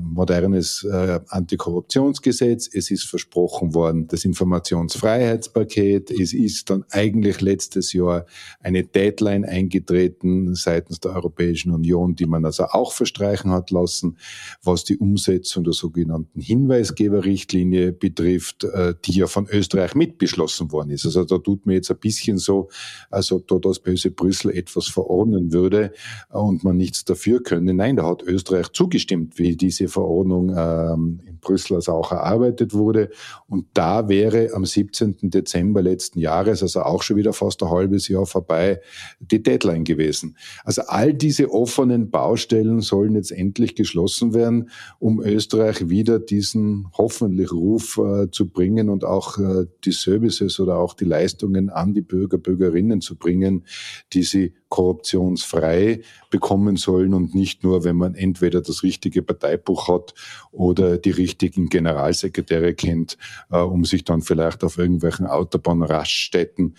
[0.00, 0.86] modernes
[1.28, 2.68] Antikorruptionsgesetz.
[2.72, 6.12] Es ist versprochen worden, das Informationsfreiheitspaket.
[6.12, 8.26] Es ist dann eigentlich letztes Jahr
[8.60, 14.18] eine Deadline Deadline eingetreten seitens der Europäischen Union, die man also auch verstreichen hat lassen,
[14.62, 21.06] was die Umsetzung der sogenannten Hinweisgeberrichtlinie betrifft, äh, die ja von Österreich mitbeschlossen worden ist.
[21.06, 22.68] Also da tut mir jetzt ein bisschen so,
[23.10, 25.92] als ob da das böse Brüssel etwas verordnen würde
[26.30, 27.74] und man nichts dafür könne.
[27.74, 33.10] Nein, da hat Österreich zugestimmt, wie diese Verordnung ähm, in Brüssel also auch erarbeitet wurde.
[33.48, 35.30] Und da wäre am 17.
[35.30, 38.80] Dezember letzten Jahres, also auch schon wieder fast ein halbes Jahr vorbei,
[39.20, 40.36] die Deadline gewesen.
[40.64, 47.52] Also all diese offenen Baustellen sollen jetzt endlich geschlossen werden, um Österreich wieder diesen hoffentlich
[47.52, 52.02] Ruf äh, zu bringen und auch äh, die Services oder auch die Leistungen an die
[52.02, 53.64] Bürger, Bürgerinnen zu bringen,
[54.12, 56.00] die sie korruptionsfrei
[56.30, 60.14] bekommen sollen und nicht nur, wenn man entweder das richtige Parteibuch hat
[60.50, 63.16] oder die richtigen Generalsekretäre kennt,
[63.52, 66.74] äh, um sich dann vielleicht auf irgendwelchen Autobahnraststätten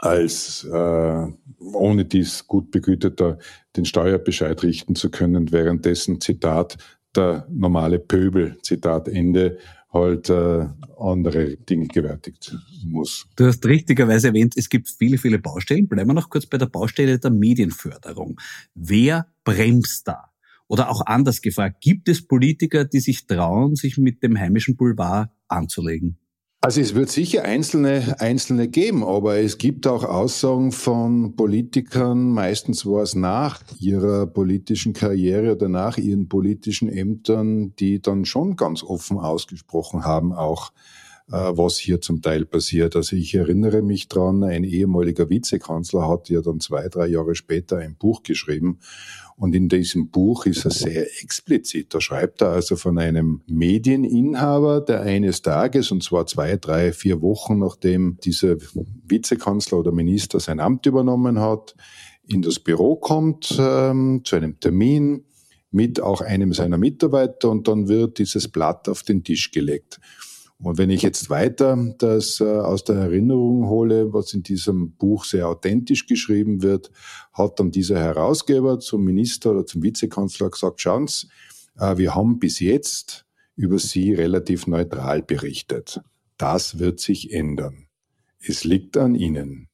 [0.00, 1.26] als äh,
[1.58, 3.38] ohne dies gut begüteter
[3.76, 6.78] den Steuerbescheid richten zu können, währenddessen Zitat
[7.14, 9.58] der normale Pöbel, Zitat Ende,
[9.92, 10.66] halt äh,
[10.98, 13.26] andere Dinge gewärtigt muss.
[13.36, 15.88] Du hast richtigerweise erwähnt, es gibt viele, viele Baustellen.
[15.88, 18.40] Bleiben wir noch kurz bei der Baustelle der Medienförderung.
[18.74, 20.30] Wer bremst da?
[20.68, 25.30] Oder auch anders gefragt, gibt es Politiker, die sich trauen, sich mit dem heimischen Boulevard
[25.48, 26.16] anzulegen?
[26.62, 32.84] Also es wird sicher einzelne, einzelne geben, aber es gibt auch Aussagen von Politikern, meistens
[32.84, 38.82] war es nach ihrer politischen Karriere oder nach ihren politischen Ämtern, die dann schon ganz
[38.82, 40.70] offen ausgesprochen haben, auch
[41.30, 42.96] was hier zum Teil passiert.
[42.96, 47.78] Also ich erinnere mich dran, ein ehemaliger Vizekanzler hat ja dann zwei, drei Jahre später
[47.78, 48.78] ein Buch geschrieben
[49.40, 51.94] und in diesem Buch ist er sehr explizit.
[51.94, 57.22] Da schreibt er also von einem Medieninhaber, der eines Tages, und zwar zwei, drei, vier
[57.22, 58.56] Wochen nachdem dieser
[59.06, 61.74] Vizekanzler oder Minister sein Amt übernommen hat,
[62.28, 65.24] in das Büro kommt ähm, zu einem Termin
[65.70, 70.00] mit auch einem seiner Mitarbeiter und dann wird dieses Blatt auf den Tisch gelegt.
[70.62, 75.24] Und wenn ich jetzt weiter das äh, aus der Erinnerung hole, was in diesem Buch
[75.24, 76.90] sehr authentisch geschrieben wird,
[77.32, 81.28] hat dann dieser Herausgeber zum Minister oder zum Vizekanzler gesagt, schauen Sie,
[81.78, 83.24] äh, wir haben bis jetzt
[83.56, 86.00] über Sie relativ neutral berichtet.
[86.36, 87.86] Das wird sich ändern.
[88.38, 89.68] Es liegt an Ihnen.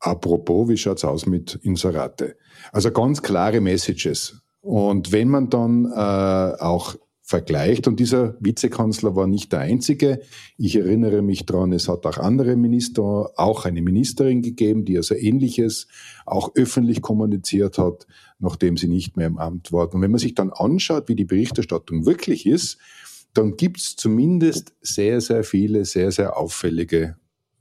[0.00, 2.36] Apropos, wie schaut's aus mit Inserate?
[2.72, 4.40] Also ganz klare Messages.
[4.60, 7.88] Und wenn man dann äh, auch vergleicht.
[7.88, 10.20] Und dieser Vizekanzler war nicht der einzige.
[10.56, 13.02] Ich erinnere mich dran, es hat auch andere Minister,
[13.36, 15.88] auch eine Ministerin gegeben, die also Ähnliches
[16.24, 18.06] auch öffentlich kommuniziert hat,
[18.38, 19.92] nachdem sie nicht mehr im Amt war.
[19.92, 22.78] Und wenn man sich dann anschaut, wie die Berichterstattung wirklich ist,
[23.34, 27.16] dann gibt es zumindest sehr, sehr viele, sehr, sehr auffällige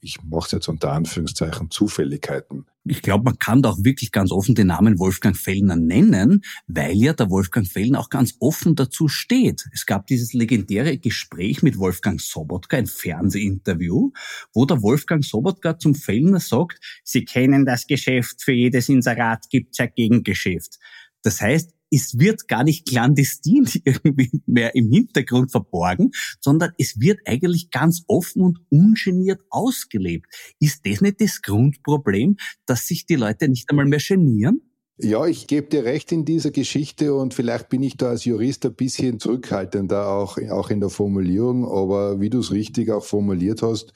[0.05, 2.67] ich mache es jetzt unter Anführungszeichen, Zufälligkeiten.
[2.87, 6.95] Ich glaube, man kann da auch wirklich ganz offen den Namen Wolfgang Fellner nennen, weil
[6.95, 9.65] ja der Wolfgang Fellner auch ganz offen dazu steht.
[9.73, 14.11] Es gab dieses legendäre Gespräch mit Wolfgang Sobotka, ein Fernsehinterview,
[14.53, 19.79] wo der Wolfgang Sobotka zum Fellner sagt, Sie kennen das Geschäft, für jedes Inserat gibt's
[19.79, 20.77] ja Gegengeschäft.
[21.23, 27.19] Das heißt, es wird gar nicht clandestin irgendwie mehr im Hintergrund verborgen, sondern es wird
[27.25, 30.27] eigentlich ganz offen und ungeniert ausgelebt.
[30.59, 34.61] Ist das nicht das Grundproblem, dass sich die Leute nicht einmal mehr genieren?
[34.97, 38.65] Ja, ich gebe dir recht in dieser Geschichte und vielleicht bin ich da als Jurist
[38.65, 43.61] ein bisschen zurückhaltender auch, auch in der Formulierung, aber wie du es richtig auch formuliert
[43.61, 43.91] hast,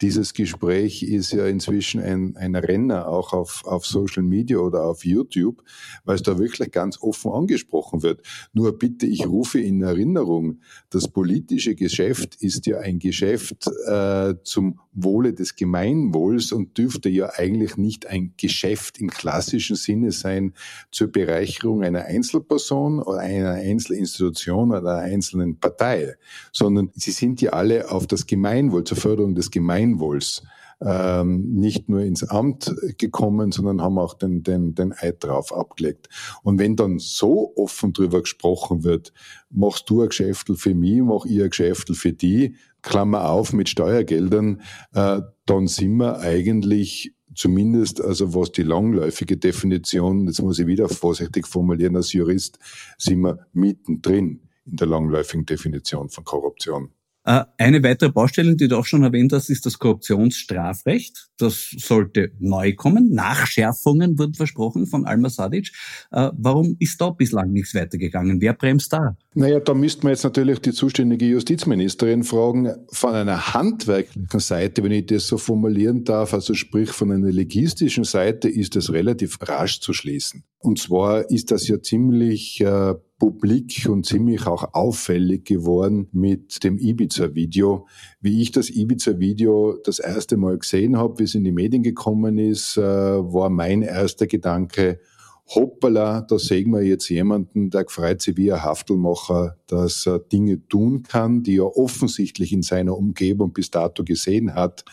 [0.00, 5.04] dieses Gespräch ist ja inzwischen ein, ein Renner auch auf, auf Social Media oder auf
[5.04, 5.62] YouTube,
[6.04, 8.22] weil es da wirklich ganz offen angesprochen wird.
[8.52, 14.80] Nur bitte, ich rufe in Erinnerung, das politische Geschäft ist ja ein Geschäft äh, zum
[14.92, 20.54] Wohle des Gemeinwohls und dürfte ja eigentlich nicht ein Geschäft im klassischen Sinne sein
[20.90, 26.14] zur Bereicherung einer Einzelperson oder einer Einzelinstitution oder einer einzelnen Partei,
[26.52, 30.42] sondern sie sind ja alle auf das Gemeinwohl, zur Förderung des Gemeinwohls Gemeinwohls
[30.80, 36.08] ähm, nicht nur ins Amt gekommen, sondern haben auch den, den, den Eid drauf abgelegt.
[36.42, 39.12] Und wenn dann so offen drüber gesprochen wird,
[39.48, 43.68] machst du ein Geschäftel für mich, mach ich ein Geschäftel für die, Klammer auf mit
[43.68, 44.60] Steuergeldern,
[44.92, 50.88] äh, dann sind wir eigentlich zumindest, also was die langläufige Definition, jetzt muss ich wieder
[50.88, 52.58] vorsichtig formulieren als Jurist,
[52.96, 56.90] sind wir mittendrin in der langläufigen Definition von Korruption.
[57.26, 61.28] Äh, eine weitere Baustelle, die du auch schon erwähnt hast, ist das Korruptionsstrafrecht.
[61.38, 63.12] Das sollte neu kommen.
[63.12, 65.72] Nachschärfungen wurden versprochen von Alma Sadic.
[66.12, 68.40] Äh, warum ist da bislang nichts weitergegangen?
[68.40, 69.16] Wer bremst da?
[69.34, 72.72] Naja, da müsste man jetzt natürlich die zuständige Justizministerin fragen.
[72.92, 78.04] Von einer handwerklichen Seite, wenn ich das so formulieren darf, also sprich von einer legistischen
[78.04, 80.44] Seite, ist das relativ rasch zu schließen.
[80.58, 86.78] Und zwar ist das ja ziemlich äh, publik und ziemlich auch auffällig geworden mit dem
[86.78, 87.86] Ibiza-Video.
[88.20, 92.38] Wie ich das Ibiza-Video das erste Mal gesehen habe, wie es in die Medien gekommen
[92.38, 95.00] ist, äh, war mein erster Gedanke,
[95.48, 100.66] hoppala, da sehen wir jetzt jemanden, der gefreut sich wie ein Haftelmacher, dass er Dinge
[100.68, 104.84] tun kann, die er offensichtlich in seiner Umgebung bis dato gesehen hat,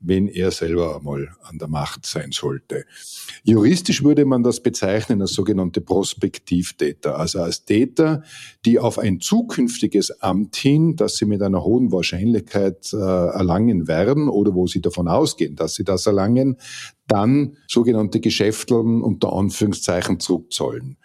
[0.00, 2.84] wenn er selber einmal an der Macht sein sollte.
[3.42, 8.22] Juristisch würde man das bezeichnen als sogenannte Prospektivtäter, also als Täter,
[8.66, 14.28] die auf ein zukünftiges Amt hin, das sie mit einer hohen Wahrscheinlichkeit äh, erlangen werden
[14.28, 16.58] oder wo sie davon ausgehen, dass sie das erlangen,
[17.12, 20.96] dann sogenannte Geschäfteln unter Anführungszeichen zurückzahlen.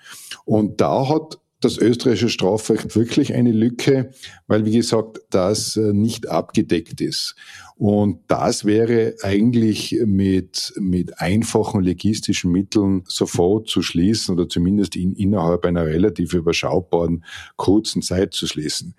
[0.45, 4.11] Und da hat das österreichische Strafrecht wirklich eine Lücke,
[4.45, 7.35] weil, wie gesagt, das äh, nicht abgedeckt ist.
[7.75, 15.13] Und das wäre eigentlich mit, mit einfachen logistischen Mitteln sofort zu schließen oder zumindest in,
[15.13, 18.95] innerhalb einer relativ überschaubaren kurzen Zeit zu schließen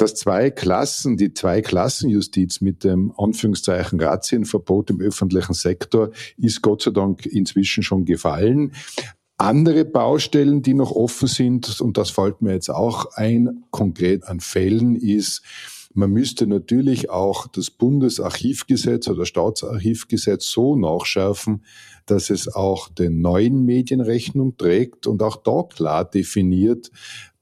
[0.00, 6.82] dass zwei Klassen, die zwei Klassenjustiz mit dem Anführungszeichen Razzienverbot im öffentlichen Sektor ist Gott
[6.82, 8.72] sei Dank inzwischen schon gefallen.
[9.36, 14.40] Andere Baustellen, die noch offen sind, und das fällt mir jetzt auch ein, konkret an
[14.40, 15.42] Fällen, ist,
[15.92, 21.64] man müsste natürlich auch das Bundesarchivgesetz oder Staatsarchivgesetz so nachschärfen,
[22.06, 26.90] dass es auch den neuen Medien Rechnung trägt und auch da klar definiert,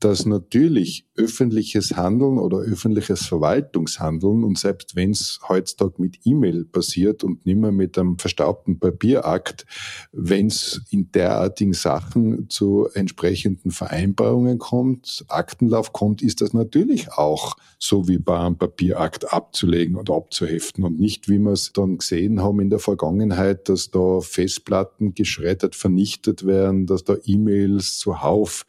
[0.01, 7.25] dass natürlich öffentliches Handeln oder öffentliches Verwaltungshandeln und selbst wenn es heutzutage mit E-Mail passiert
[7.25, 9.67] und nicht mehr mit einem verstaubten Papierakt,
[10.13, 17.57] wenn es in derartigen Sachen zu entsprechenden Vereinbarungen kommt, Aktenlauf kommt, ist das natürlich auch
[17.81, 22.41] so wie bei einem Papierakt abzulegen und abzuheften und nicht, wie wir es dann gesehen
[22.41, 28.65] haben in der Vergangenheit, dass da Festplatten geschreddert, vernichtet werden, dass da E-Mails zuhauf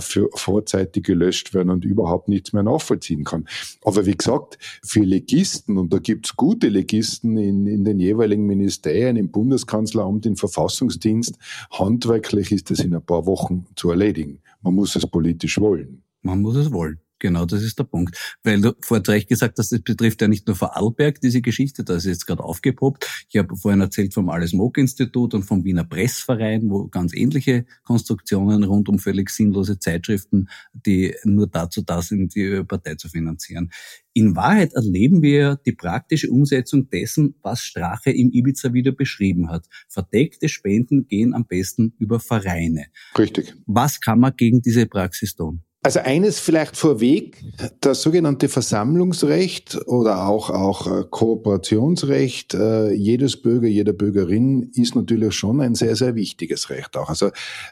[0.00, 3.46] für vorzeitig gelöscht werden und überhaupt nichts mehr nachvollziehen kann.
[3.82, 9.16] Aber wie gesagt, für Legisten, und da gibt's gute Legisten in, in den jeweiligen Ministerien,
[9.16, 11.36] im Bundeskanzleramt, im Verfassungsdienst,
[11.70, 14.40] handwerklich ist das in ein paar Wochen zu erledigen.
[14.62, 16.02] Man muss es politisch wollen.
[16.22, 17.00] Man muss es wollen.
[17.18, 18.36] Genau, das ist der Punkt.
[18.42, 21.96] Weil du vorhin recht gesagt hast, das betrifft ja nicht nur Vorarlberg, diese Geschichte, da
[21.96, 23.26] ist jetzt gerade aufgepoppt.
[23.30, 27.64] Ich habe vorhin erzählt vom Alles Moog Institut und vom Wiener Pressverein, wo ganz ähnliche
[27.84, 33.70] Konstruktionen rund um völlig sinnlose Zeitschriften, die nur dazu da sind, die Partei zu finanzieren.
[34.12, 39.66] In Wahrheit erleben wir die praktische Umsetzung dessen, was Strache im Ibiza wieder beschrieben hat.
[39.88, 42.86] Verdeckte Spenden gehen am besten über Vereine.
[43.18, 43.54] Richtig.
[43.66, 45.65] Was kann man gegen diese Praxis tun?
[45.86, 47.44] Also eines vielleicht vorweg,
[47.80, 55.32] das sogenannte Versammlungsrecht oder auch, auch äh, Kooperationsrecht äh, jedes Bürger, jeder Bürgerin ist natürlich
[55.34, 57.08] schon ein sehr, sehr wichtiges Recht auch.
[57.08, 57.30] Also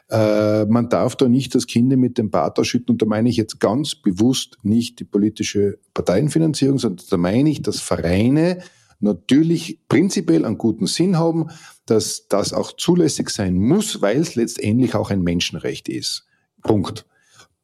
[0.09, 3.35] äh, man darf da nicht das Kind mit dem Bad ausschütten und da meine ich
[3.35, 8.59] jetzt ganz bewusst nicht die politische Parteienfinanzierung, sondern da meine ich, dass Vereine
[9.01, 11.49] natürlich prinzipiell einen guten Sinn haben,
[11.85, 16.25] dass das auch zulässig sein muss, weil es letztendlich auch ein Menschenrecht ist.
[16.63, 17.05] Punkt.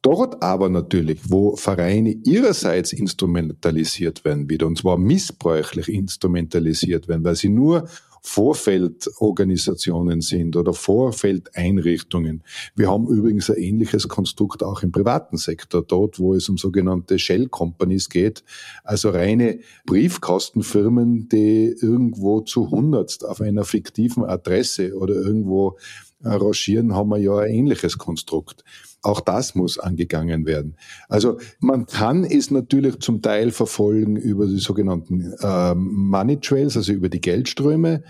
[0.02, 7.36] Dort aber natürlich, wo Vereine ihrerseits instrumentalisiert werden wieder, und zwar missbräuchlich instrumentalisiert werden, weil
[7.36, 7.88] sie nur
[8.24, 12.42] Vorfeldorganisationen sind oder Vorfeldeinrichtungen.
[12.76, 17.18] Wir haben übrigens ein ähnliches Konstrukt auch im privaten Sektor, dort, wo es um sogenannte
[17.18, 18.44] Shell Companies geht,
[18.84, 25.76] also reine Briefkastenfirmen, die irgendwo zu hundertst auf einer fiktiven Adresse oder irgendwo
[26.22, 28.62] arrangieren, haben wir ja ein ähnliches Konstrukt.
[29.02, 30.76] Auch das muss angegangen werden.
[31.08, 36.92] Also man kann es natürlich zum Teil verfolgen über die sogenannten äh, Money Trails, also
[36.92, 38.04] über die Geldströme.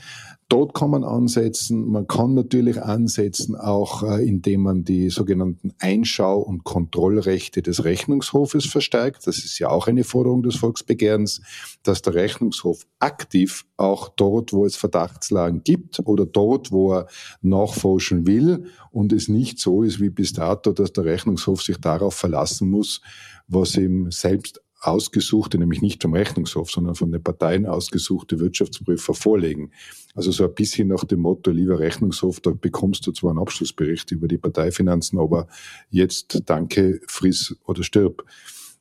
[0.53, 1.90] Dort kann man ansetzen.
[1.90, 8.66] Man kann natürlich ansetzen, auch äh, indem man die sogenannten Einschau- und Kontrollrechte des Rechnungshofes
[8.66, 9.26] verstärkt.
[9.26, 11.40] Das ist ja auch eine Forderung des Volksbegehrens,
[11.84, 17.07] dass der Rechnungshof aktiv auch dort, wo es Verdachtslagen gibt oder dort, wo er
[17.40, 22.12] nachforschen will und es nicht so ist wie bis dato, dass der Rechnungshof sich darauf
[22.12, 23.00] verlassen muss,
[23.48, 29.70] was ihm selbst ausgesuchte, nämlich nicht vom Rechnungshof, sondern von den Parteien ausgesuchte Wirtschaftsprüfer vorlegen.
[30.14, 34.10] Also so ein bisschen nach dem Motto, lieber Rechnungshof, da bekommst du zwar einen Abschlussbericht
[34.10, 35.46] über die Parteifinanzen, aber
[35.90, 38.24] jetzt danke, friss oder stirb.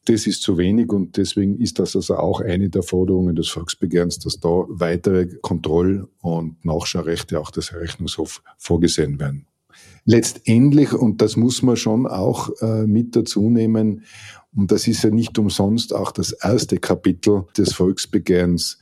[0.06, 4.18] Das ist zu wenig und deswegen ist das also auch eine der Forderungen des Volksbegehrens,
[4.18, 9.46] dass da weitere Kontroll- und Nachschaurechte auch des Rechnungshofs vorgesehen werden.
[10.06, 14.04] Letztendlich, und das muss man schon auch äh, mit dazu nehmen,
[14.56, 18.80] und das ist ja nicht umsonst auch das erste Kapitel des Volksbegehrens,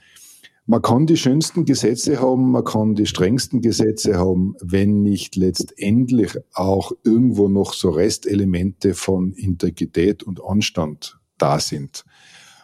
[0.65, 6.38] man kann die schönsten Gesetze haben, man kann die strengsten Gesetze haben, wenn nicht letztendlich
[6.53, 12.05] auch irgendwo noch so Restelemente von Integrität und Anstand da sind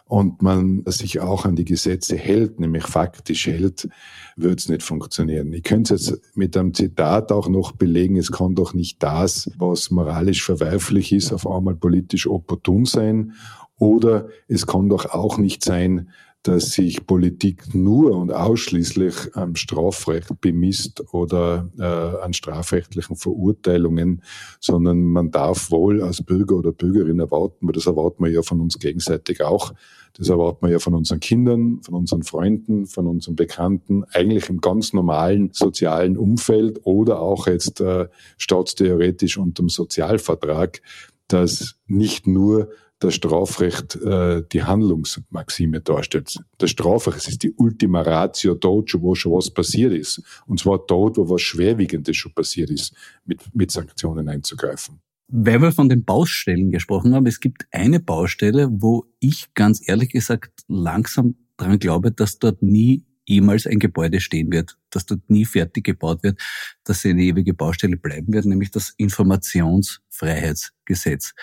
[0.08, 3.88] und man sich auch an die Gesetze hält, nämlich faktisch hält,
[4.36, 5.52] wird es nicht funktionieren.
[5.52, 9.50] Ich könnte es jetzt mit einem Zitat auch noch belegen, es kann doch nicht das,
[9.58, 13.32] was moralisch verwerflich ist, auf einmal politisch opportun sein.
[13.78, 16.08] Oder es kann doch auch nicht sein,
[16.46, 24.22] dass sich Politik nur und ausschließlich am Strafrecht bemisst oder äh, an strafrechtlichen Verurteilungen,
[24.60, 28.60] sondern man darf wohl als Bürger oder Bürgerin erwarten, weil das erwarten wir ja von
[28.60, 29.74] uns gegenseitig auch,
[30.14, 34.60] das erwarten wir ja von unseren Kindern, von unseren Freunden, von unseren Bekannten, eigentlich im
[34.60, 38.06] ganz normalen sozialen Umfeld oder auch jetzt äh,
[38.38, 40.80] staatstheoretisch unter dem Sozialvertrag,
[41.26, 46.38] dass nicht nur das Strafrecht äh, die Handlungsmaxime darstellt.
[46.58, 50.22] Das Strafrecht ist die Ultima Ratio dort, wo schon was passiert ist.
[50.46, 52.94] Und zwar dort, wo was Schwerwiegendes schon passiert ist,
[53.24, 55.00] mit, mit Sanktionen einzugreifen.
[55.28, 60.10] Weil wir von den Baustellen gesprochen haben, es gibt eine Baustelle, wo ich ganz ehrlich
[60.10, 65.44] gesagt langsam dran glaube, dass dort nie jemals ein Gebäude stehen wird, dass dort nie
[65.44, 66.40] fertig gebaut wird,
[66.84, 71.34] dass sie eine ewige Baustelle bleiben wird, nämlich das Informationsfreiheitsgesetz.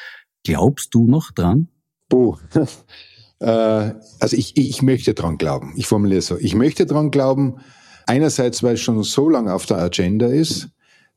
[0.43, 1.69] Glaubst du noch dran?
[3.39, 5.73] Äh, also ich, ich möchte dran glauben.
[5.75, 6.37] Ich formuliere so.
[6.37, 7.57] Ich möchte dran glauben,
[8.05, 10.69] einerseits, weil es schon so lange auf der Agenda ist.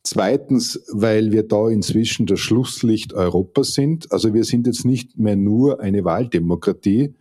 [0.03, 4.11] Zweitens, weil wir da inzwischen das Schlusslicht Europas sind.
[4.11, 7.15] Also wir sind jetzt nicht mehr nur eine Wahldemokratie.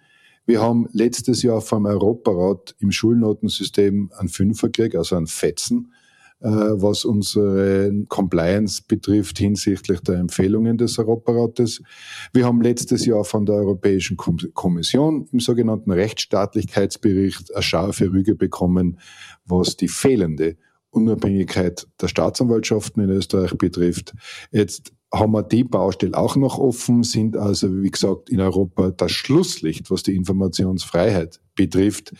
[0.45, 5.93] Wir haben letztes Jahr vom Europarat im Schulnotensystem einen Fünfer gekriegt, also einen Fetzen.
[6.42, 11.82] Äh, was unsere Compliance betrifft hinsichtlich der Empfehlungen des Europarates.
[12.34, 19.00] Wir haben letztes Jahr von der Europäischen Kommission im sogenannten Rechtsstaatlichkeitsbericht eine scharfe Rüge bekommen,
[19.46, 20.58] was die fehlende
[20.90, 24.14] Unabhängigkeit der Staatsanwaltschaften in Österreich betrifft.
[24.52, 29.12] Jetzt haben wir die Baustelle auch noch offen, sind also, wie gesagt, in Europa das
[29.12, 32.14] Schlusslicht, was die Informationsfreiheit betrifft.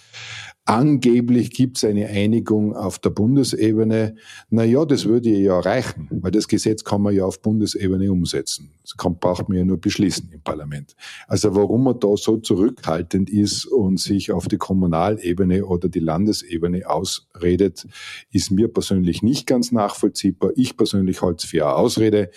[0.68, 4.16] Angeblich gibt es eine Einigung auf der Bundesebene.
[4.49, 8.72] Na ja, das würde ja reichen, weil das Gesetz kann man ja auf Bundesebene umsetzen.
[8.82, 10.95] Das kann, braucht man ja nur beschließen im Parlament.
[11.28, 16.89] Also warum man da so zurückhaltend ist und sich auf die Kommunalebene oder die Landesebene
[16.89, 17.86] ausredet,
[18.32, 20.49] ist mir persönlich nicht ganz nachvollziehbar.
[20.55, 22.32] Ich persönlich halte es für eine Ausrede.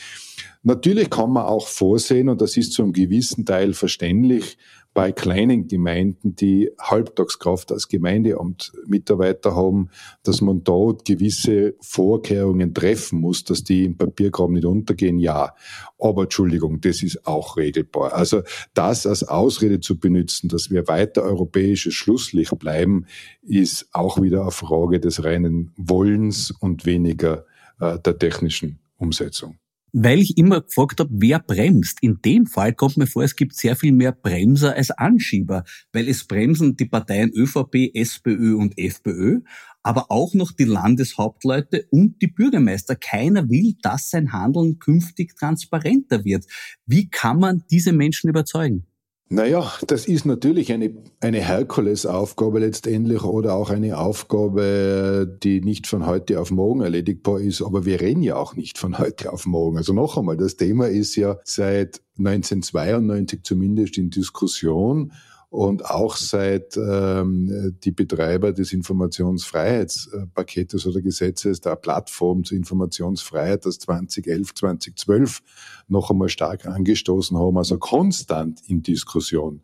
[0.63, 4.59] Natürlich kann man auch vorsehen, und das ist zu einem gewissen Teil verständlich,
[4.99, 9.91] bei kleinen Gemeinden, die Halbtagskraft als Gemeindeamt Mitarbeiter haben,
[10.25, 15.55] dass man dort gewisse Vorkehrungen treffen muss, dass die im Papierkram nicht untergehen, ja.
[16.01, 18.13] Aber Entschuldigung, das ist auch regelbar.
[18.13, 18.43] Also
[18.75, 23.07] das als Ausrede zu benutzen, dass wir weiter europäisches Schlusslicht bleiben,
[23.43, 27.47] ist auch wieder eine Frage des reinen Wollens und weniger
[27.79, 29.61] äh, der technischen Umsetzung
[29.93, 31.99] weil ich immer gefragt habe, wer bremst.
[32.03, 36.09] In dem Fall kommt mir vor, es gibt sehr viel mehr Bremser als Anschieber, weil
[36.09, 39.41] es bremsen die Parteien ÖVP, SPÖ und FPÖ,
[39.83, 42.97] aber auch noch die Landeshauptleute und die Bürgermeister.
[42.97, 46.45] Keiner will, dass sein Handeln künftig transparenter wird.
[46.87, 48.87] Wie kann man diese Menschen überzeugen?
[49.31, 56.07] Naja, das ist natürlich eine, eine Herkulesaufgabe letztendlich oder auch eine Aufgabe, die nicht von
[56.07, 59.77] heute auf morgen erledigbar ist, aber wir reden ja auch nicht von heute auf morgen.
[59.77, 65.13] Also noch einmal, das Thema ist ja seit 1992 zumindest in Diskussion
[65.51, 73.79] und auch seit ähm, die Betreiber des Informationsfreiheitspaketes oder Gesetzes der Plattform zur Informationsfreiheit, das
[73.79, 75.41] 2011, 2012
[75.89, 79.63] noch einmal stark angestoßen haben, also konstant in Diskussion.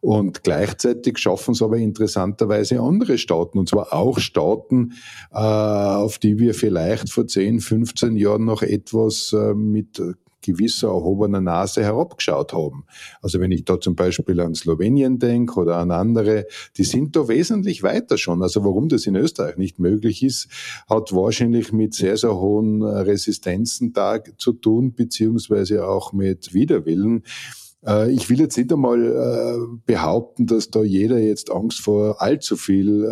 [0.00, 4.92] Und gleichzeitig schaffen es aber interessanterweise andere Staaten, und zwar auch Staaten,
[5.32, 10.00] äh, auf die wir vielleicht vor 10, 15 Jahren noch etwas äh, mit
[10.44, 12.84] gewisser erhobener Nase herabgeschaut haben.
[13.22, 17.28] Also wenn ich da zum Beispiel an Slowenien denke oder an andere, die sind da
[17.28, 18.42] wesentlich weiter schon.
[18.42, 20.48] Also warum das in Österreich nicht möglich ist,
[20.88, 27.24] hat wahrscheinlich mit sehr, sehr hohen äh, Resistenzen da zu tun, beziehungsweise auch mit Widerwillen.
[27.86, 32.56] Äh, ich will jetzt nicht einmal äh, behaupten, dass da jeder jetzt Angst vor allzu
[32.56, 33.04] viel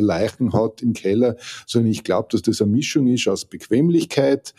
[0.00, 4.54] Leichen hat im Keller, sondern ich glaube, dass das eine Mischung ist aus Bequemlichkeit,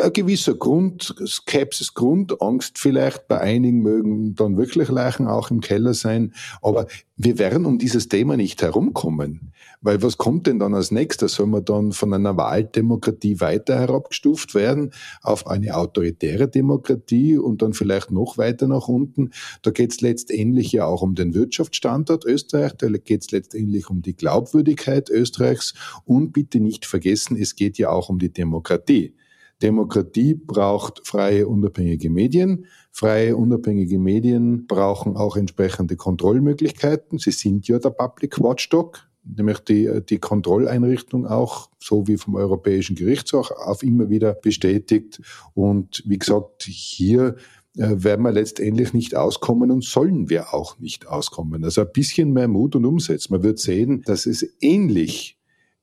[0.00, 3.28] ein gewisser Grund, Skepsis, Grundangst vielleicht.
[3.28, 6.32] Bei einigen mögen dann wirklich Leichen auch im Keller sein.
[6.62, 6.86] Aber
[7.16, 9.52] wir werden um dieses Thema nicht herumkommen.
[9.80, 11.34] Weil was kommt denn dann als nächstes?
[11.34, 14.92] Soll man dann von einer Wahldemokratie weiter herabgestuft werden
[15.22, 19.30] auf eine autoritäre Demokratie und dann vielleicht noch weiter nach unten?
[19.62, 24.02] Da geht es letztendlich ja auch um den Wirtschaftsstandort Österreich, da geht es letztendlich um
[24.02, 25.74] die Glaubwürdigkeit Österreichs
[26.04, 29.14] und bitte nicht vergessen, es geht ja auch um die Demokratie.
[29.62, 32.66] Demokratie braucht freie, unabhängige Medien.
[32.92, 37.18] Freie, unabhängige Medien brauchen auch entsprechende Kontrollmöglichkeiten.
[37.18, 42.96] Sie sind ja der Public Watchdog, nämlich die, die Kontrolleinrichtung auch, so wie vom Europäischen
[42.96, 45.20] Gerichtshof auch immer wieder bestätigt.
[45.54, 47.36] Und wie gesagt, hier
[47.76, 51.64] äh, werden wir letztendlich nicht auskommen und sollen wir auch nicht auskommen.
[51.64, 53.34] Also ein bisschen mehr Mut und Umsetzen.
[53.34, 55.35] Man wird sehen, dass es ähnlich,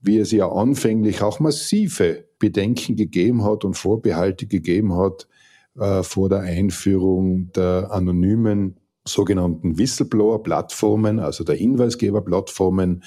[0.04, 5.28] wie es ja anfänglich auch massive Bedenken gegeben hat und Vorbehalte gegeben hat
[5.80, 13.04] äh, vor der Einführung der anonymen sogenannten Whistleblower-Plattformen, also der Hinweisgeber-Plattformen,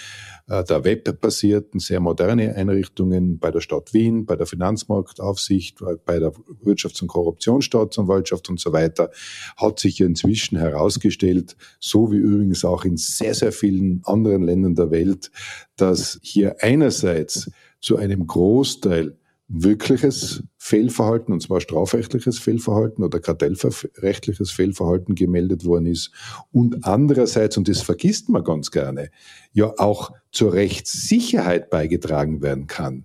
[0.49, 6.33] äh, der webbasierten, sehr moderne Einrichtungen bei der Stadt Wien, bei der Finanzmarktaufsicht, bei der
[6.63, 9.11] Wirtschafts- und Korruptionsstaatsanwaltschaft und so weiter,
[9.57, 14.91] hat sich inzwischen herausgestellt, so wie übrigens auch in sehr, sehr vielen anderen Ländern der
[14.91, 15.31] Welt,
[15.77, 19.17] dass hier einerseits zu einem Großteil
[19.49, 26.11] wirkliches Fehlverhalten, und zwar strafrechtliches Fehlverhalten oder kartellrechtliches Fehlverhalten gemeldet worden ist.
[26.51, 29.11] Und andererseits, und das vergisst man ganz gerne,
[29.53, 33.05] ja auch zur Rechtssicherheit beigetragen werden kann.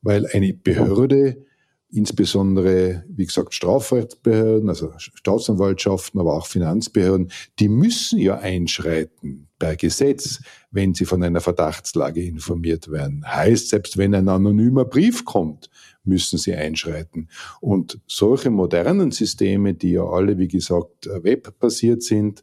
[0.00, 1.44] Weil eine Behörde,
[1.90, 10.40] insbesondere, wie gesagt, Strafrechtsbehörden, also Staatsanwaltschaften, aber auch Finanzbehörden, die müssen ja einschreiten per Gesetz,
[10.72, 13.24] wenn sie von einer Verdachtslage informiert werden.
[13.24, 15.70] Heißt, selbst wenn ein anonymer Brief kommt,
[16.02, 17.28] müssen sie einschreiten.
[17.60, 22.42] Und solche modernen Systeme, die ja alle, wie gesagt, webbasiert sind,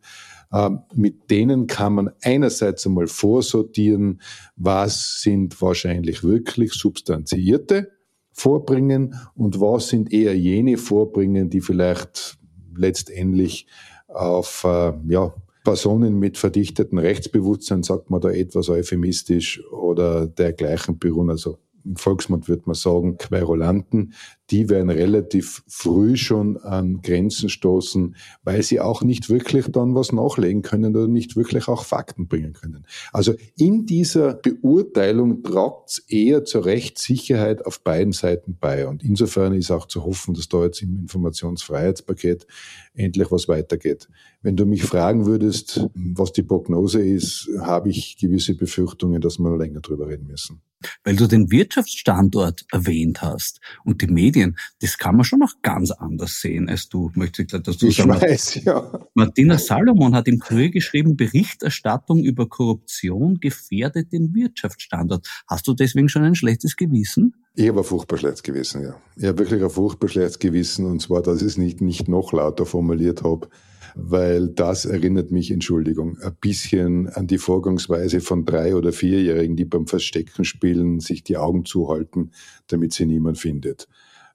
[0.53, 4.22] ähm, mit denen kann man einerseits einmal vorsortieren,
[4.55, 7.91] was sind wahrscheinlich wirklich substanzierte
[8.32, 12.38] Vorbringen und was sind eher jene Vorbringen, die vielleicht
[12.74, 13.67] letztendlich
[14.07, 15.34] auf äh, ja,
[15.70, 21.30] Personen mit verdichteten Rechtsbewusstsein, sagt man da etwas euphemistisch, oder dergleichen beruhen.
[21.30, 24.13] Also im Volksmund würde man sagen, Querulanten,
[24.52, 30.12] die werden relativ früh schon an Grenzen stoßen, weil sie auch nicht wirklich dann was
[30.12, 32.86] nachlegen können oder nicht wirklich auch Fakten bringen können.
[33.14, 38.88] Also in dieser Beurteilung tragt es eher zur Rechtssicherheit auf beiden Seiten bei.
[38.88, 42.47] Und insofern ist auch zu hoffen, dass da jetzt im Informationsfreiheitspaket
[42.93, 44.08] endlich was weitergeht.
[44.41, 49.58] Wenn du mich fragen würdest, was die Prognose ist, habe ich gewisse Befürchtungen, dass wir
[49.58, 50.62] länger drüber reden müssen.
[51.04, 54.58] Weil du den Wirtschaftsstandort erwähnt hast und die Medien Medien.
[54.82, 58.14] Das kann man schon noch ganz anders sehen als du, möchte ich dazu ich sagen.
[58.14, 59.00] Ich weiß, ja.
[59.14, 65.28] Martina Salomon hat im Kurier geschrieben, Berichterstattung über Korruption gefährdet den Wirtschaftsstandort.
[65.48, 67.36] Hast du deswegen schon ein schlechtes Gewissen?
[67.56, 68.96] Ich habe ein furchtbar schlechtes Gewissen, ja.
[69.16, 72.32] Ich habe wirklich ein furchtbar schlechtes Gewissen, und zwar, dass ich es nicht, nicht noch
[72.32, 73.50] lauter formuliert habe
[73.96, 79.66] weil das erinnert mich, Entschuldigung, ein bisschen an die Vorgangsweise von drei- oder vierjährigen, die
[79.66, 82.32] beim Verstecken spielen, sich die Augen zuhalten,
[82.68, 83.88] damit sie niemand findet.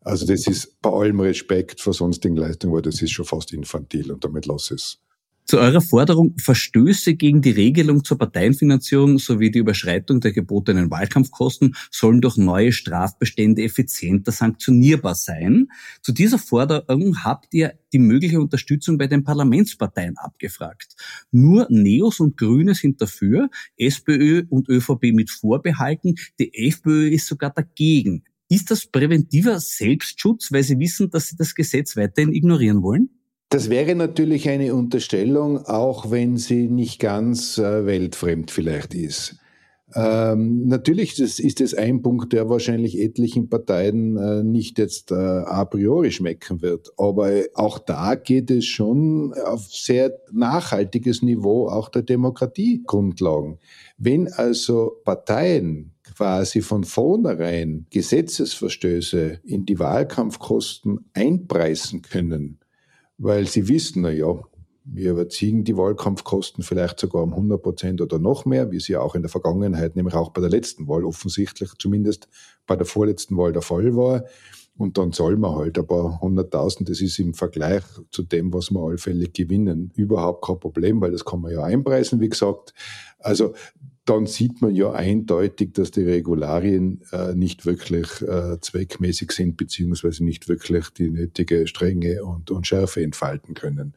[0.05, 4.13] Also das ist bei allem Respekt vor sonstigen Leistungen, aber das ist schon fast infantil
[4.13, 4.99] und damit lass es.
[5.47, 11.75] Zu eurer Forderung, Verstöße gegen die Regelung zur Parteienfinanzierung sowie die Überschreitung der gebotenen Wahlkampfkosten
[11.91, 15.69] sollen durch neue Strafbestände effizienter sanktionierbar sein.
[16.01, 20.97] Zu dieser Forderung habt ihr die mögliche Unterstützung bei den Parlamentsparteien abgefragt.
[21.31, 27.51] Nur Neos und Grüne sind dafür, SPÖ und ÖVP mit Vorbehalten, die FPÖ ist sogar
[27.51, 28.25] dagegen.
[28.49, 33.11] Ist das präventiver Selbstschutz, weil sie wissen, dass sie das Gesetz weiterhin ignorieren wollen?
[33.49, 39.37] Das wäre natürlich eine Unterstellung, auch wenn sie nicht ganz äh, weltfremd vielleicht ist.
[39.95, 45.15] Ähm, natürlich das ist es ein Punkt, der wahrscheinlich etlichen Parteien äh, nicht jetzt äh,
[45.15, 46.91] a priori schmecken wird.
[46.97, 53.59] Aber auch da geht es schon auf sehr nachhaltiges Niveau auch der Demokratiegrundlagen.
[53.97, 62.59] Wenn also Parteien quasi von vornherein Gesetzesverstöße in die Wahlkampfkosten einpreisen können,
[63.19, 64.41] weil sie wissen, na ja,
[64.85, 69.01] wir überziehen die Wahlkampfkosten vielleicht sogar um 100 Prozent oder noch mehr, wie es ja
[69.01, 72.29] auch in der Vergangenheit, nämlich auch bei der letzten Wahl offensichtlich, zumindest
[72.67, 74.25] bei der vorletzten Wahl der Fall war.
[74.77, 78.73] Und dann soll man halt ein paar hunderttausend, das ist im Vergleich zu dem, was
[78.73, 82.75] wir allfällig gewinnen, überhaupt kein Problem, weil das kann man ja einpreisen, wie gesagt.
[83.21, 83.55] Also
[84.05, 90.25] dann sieht man ja eindeutig, dass die Regularien äh, nicht wirklich äh, zweckmäßig sind, beziehungsweise
[90.25, 93.95] nicht wirklich die nötige Strenge und, und Schärfe entfalten können.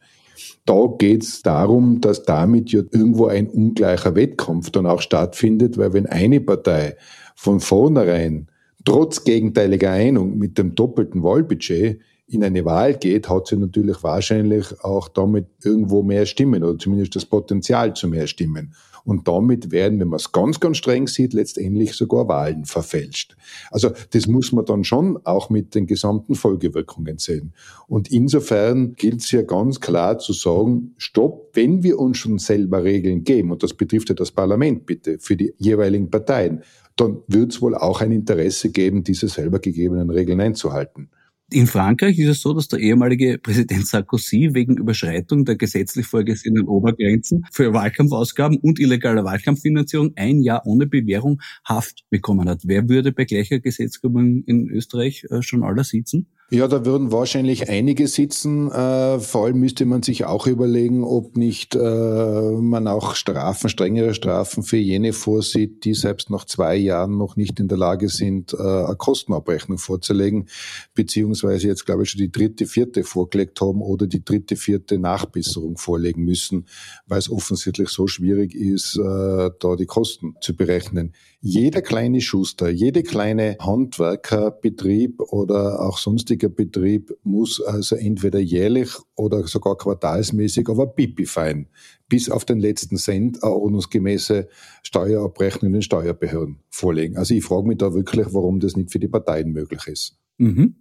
[0.64, 5.92] Da geht es darum, dass damit ja irgendwo ein ungleicher Wettkampf dann auch stattfindet, weil
[5.92, 6.96] wenn eine Partei
[7.34, 8.48] von vornherein
[8.84, 14.84] trotz gegenteiliger Einung mit dem doppelten Wahlbudget in eine Wahl geht, hat sie natürlich wahrscheinlich
[14.84, 18.74] auch damit irgendwo mehr Stimmen oder zumindest das Potenzial zu mehr Stimmen.
[19.04, 23.38] Und damit werden, wenn man es ganz, ganz streng sieht, letztendlich sogar Wahlen verfälscht.
[23.70, 27.54] Also das muss man dann schon auch mit den gesamten Folgewirkungen sehen.
[27.86, 32.84] Und insofern gilt es ja ganz klar zu sagen, stopp, wenn wir uns schon selber
[32.84, 36.62] Regeln geben, und das betrifft ja das Parlament bitte, für die jeweiligen Parteien,
[37.00, 41.10] dann wird es wohl auch ein Interesse geben, diese selber gegebenen Regeln einzuhalten.
[41.50, 46.68] In Frankreich ist es so, dass der ehemalige Präsident Sarkozy wegen Überschreitung der gesetzlich vorgesehenen
[46.68, 52.62] Obergrenzen für Wahlkampfausgaben und illegaler Wahlkampffinanzierung ein Jahr ohne Bewährung Haft bekommen hat.
[52.64, 56.26] Wer würde bei gleicher Gesetzgebung in Österreich äh, schon aller sitzen?
[56.50, 58.70] Ja, da würden wahrscheinlich einige sitzen.
[58.72, 64.14] Äh, vor allem müsste man sich auch überlegen, ob nicht äh, man auch Strafen, strengere
[64.14, 68.54] Strafen für jene vorsieht, die selbst nach zwei Jahren noch nicht in der Lage sind,
[68.54, 70.48] äh, eine Kostenabrechnung vorzulegen,
[70.94, 75.76] beziehungsweise jetzt glaube ich schon die dritte, vierte vorgelegt haben oder die dritte, vierte Nachbesserung
[75.76, 76.64] vorlegen müssen,
[77.06, 81.12] weil es offensichtlich so schwierig ist, äh, da die Kosten zu berechnen.
[81.40, 89.46] Jeder kleine Schuster, jede kleine Handwerkerbetrieb oder auch sonstiger Betrieb muss also entweder jährlich oder
[89.46, 91.68] sogar quartalsmäßig, aber pipifein
[92.08, 94.48] bis auf den letzten Cent eine ordnungsgemäße
[94.82, 97.16] Steuerabrechnung den Steuerbehörden vorlegen.
[97.16, 100.16] Also ich frage mich da wirklich, warum das nicht für die Parteien möglich ist.
[100.38, 100.74] Mhm.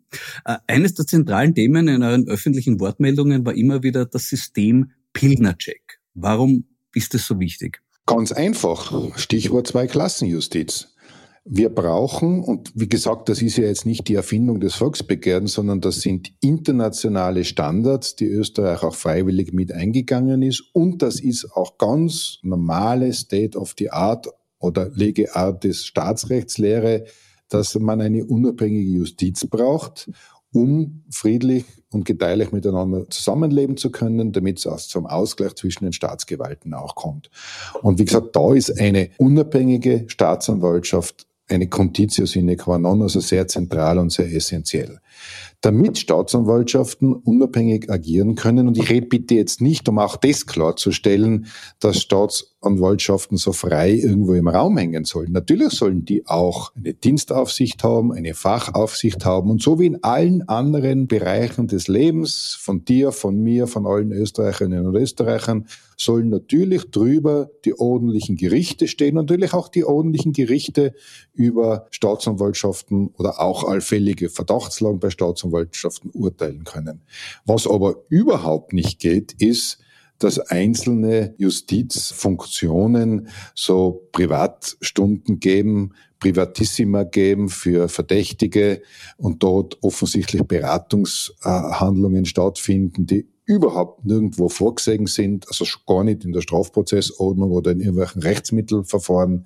[0.44, 6.00] Äh, eines der zentralen Themen in euren öffentlichen Wortmeldungen war immer wieder das System Pilnercheck.
[6.16, 7.82] Warum ist das so wichtig?
[8.08, 9.18] Ganz einfach.
[9.18, 10.96] Stichwort Zweiklassenjustiz.
[11.44, 15.82] Wir brauchen, und wie gesagt, das ist ja jetzt nicht die Erfindung des Volksbegehrens, sondern
[15.82, 20.64] das sind internationale Standards, die Österreich auch freiwillig mit eingegangen ist.
[20.74, 24.28] Und das ist auch ganz normale State of the Art
[24.60, 27.04] oder Lege Art des Staatsrechtslehre,
[27.50, 30.10] dass man eine unabhängige Justiz braucht
[30.54, 36.74] um friedlich und gedeihlich miteinander zusammenleben zu können, damit es zum Ausgleich zwischen den Staatsgewalten
[36.74, 37.30] auch kommt.
[37.82, 43.48] Und wie gesagt, da ist eine unabhängige Staatsanwaltschaft eine Conditio sine qua non, also sehr
[43.48, 45.00] zentral und sehr essentiell.
[45.62, 51.48] Damit Staatsanwaltschaften unabhängig agieren können, und ich rede bitte jetzt nicht, um auch das klarzustellen,
[51.80, 55.32] dass Staats Staatsanwaltschaften so frei irgendwo im Raum hängen sollen.
[55.32, 60.48] Natürlich sollen die auch eine Dienstaufsicht haben, eine Fachaufsicht haben und so wie in allen
[60.50, 66.92] anderen Bereichen des Lebens, von dir, von mir, von allen Österreicherinnen und Österreichern, sollen natürlich
[66.92, 70.94] drüber die ordentlichen Gerichte stehen, natürlich auch die ordentlichen Gerichte
[71.34, 77.02] über Staatsanwaltschaften oder auch allfällige Verdachtslagen bei Staatsanwaltschaften urteilen können.
[77.46, 79.80] Was aber überhaupt nicht geht, ist,
[80.20, 88.82] dass einzelne Justizfunktionen so Privatstunden geben, Privatissima geben für Verdächtige
[89.18, 96.42] und dort offensichtlich Beratungshandlungen stattfinden, die überhaupt nirgendwo vorgesehen sind, also gar nicht in der
[96.42, 99.46] Strafprozessordnung oder in irgendwelchen Rechtsmittelverfahren,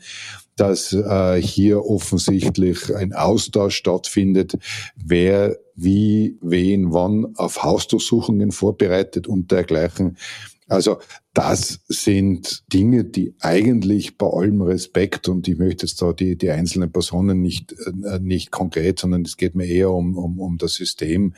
[0.56, 4.58] dass äh, hier offensichtlich ein Austausch stattfindet,
[4.96, 10.18] wer wie, wen, wann auf Hausdurchsuchungen vorbereitet und dergleichen.
[10.72, 11.00] Also
[11.34, 16.50] das sind Dinge, die eigentlich bei allem Respekt und ich möchte jetzt da die, die
[16.50, 20.76] einzelnen Personen nicht, äh, nicht konkret, sondern es geht mir eher um, um, um das
[20.76, 21.34] System.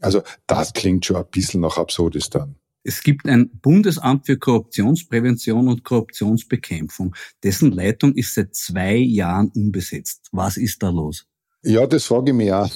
[0.00, 2.54] Also das klingt schon ein bisschen nach Absurdistan.
[2.84, 7.16] Es gibt ein Bundesamt für Korruptionsprävention und Korruptionsbekämpfung.
[7.42, 10.28] Dessen Leitung ist seit zwei Jahren unbesetzt.
[10.30, 11.27] Was ist da los?
[11.62, 12.70] Ja, das frage ich mich auch.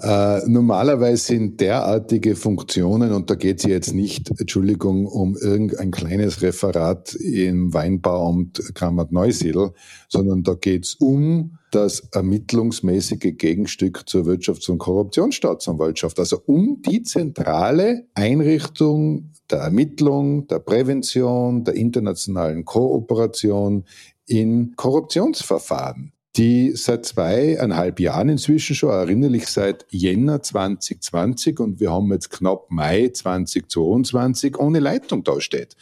[0.00, 6.40] Äh, normalerweise sind derartige Funktionen, und da geht es jetzt nicht, Entschuldigung, um irgendein kleines
[6.40, 9.72] Referat im Weinbauamt Kramat Neusiedl,
[10.08, 17.02] sondern da geht es um das ermittlungsmäßige Gegenstück zur Wirtschafts- und Korruptionsstaatsanwaltschaft, also um die
[17.02, 23.84] zentrale Einrichtung der Ermittlung, der Prävention, der internationalen Kooperation
[24.26, 32.12] in Korruptionsverfahren die seit zweieinhalb Jahren inzwischen schon, erinnerlich seit Jänner 2020 und wir haben
[32.12, 35.76] jetzt knapp Mai 2022 ohne Leitung dasteht.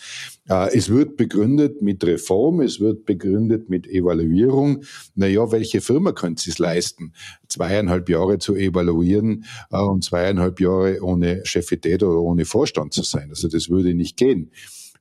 [0.48, 4.82] Äh, es wird begründet mit Reform, es wird begründet mit Evaluierung.
[5.14, 7.12] Naja, welche Firma könnte es leisten,
[7.48, 13.28] zweieinhalb Jahre zu evaluieren äh, und zweieinhalb Jahre ohne Chefität oder ohne Vorstand zu sein?
[13.28, 14.50] Also das würde nicht gehen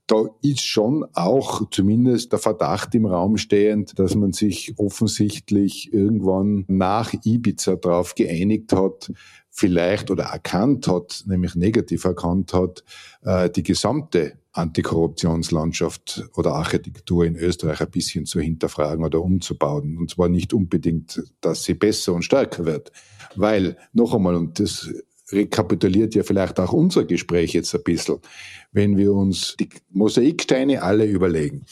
[0.08, 6.66] da ist schon auch zumindest der Verdacht im Raum stehend, dass man sich offensichtlich irgendwann
[6.68, 9.12] nach Ibiza darauf geeinigt hat,
[9.50, 12.84] vielleicht oder erkannt hat, nämlich negativ erkannt hat,
[13.24, 19.98] äh, die gesamte Antikorruptionslandschaft oder Architektur in Österreich ein bisschen zu hinterfragen oder umzubauen.
[19.98, 22.92] Und zwar nicht unbedingt, dass sie besser und stärker wird.
[23.36, 24.90] Weil, noch einmal, und das
[25.32, 28.18] rekapituliert ja vielleicht auch unser Gespräch jetzt ein bisschen,
[28.72, 31.66] wenn wir uns die Mosaiksteine alle überlegen.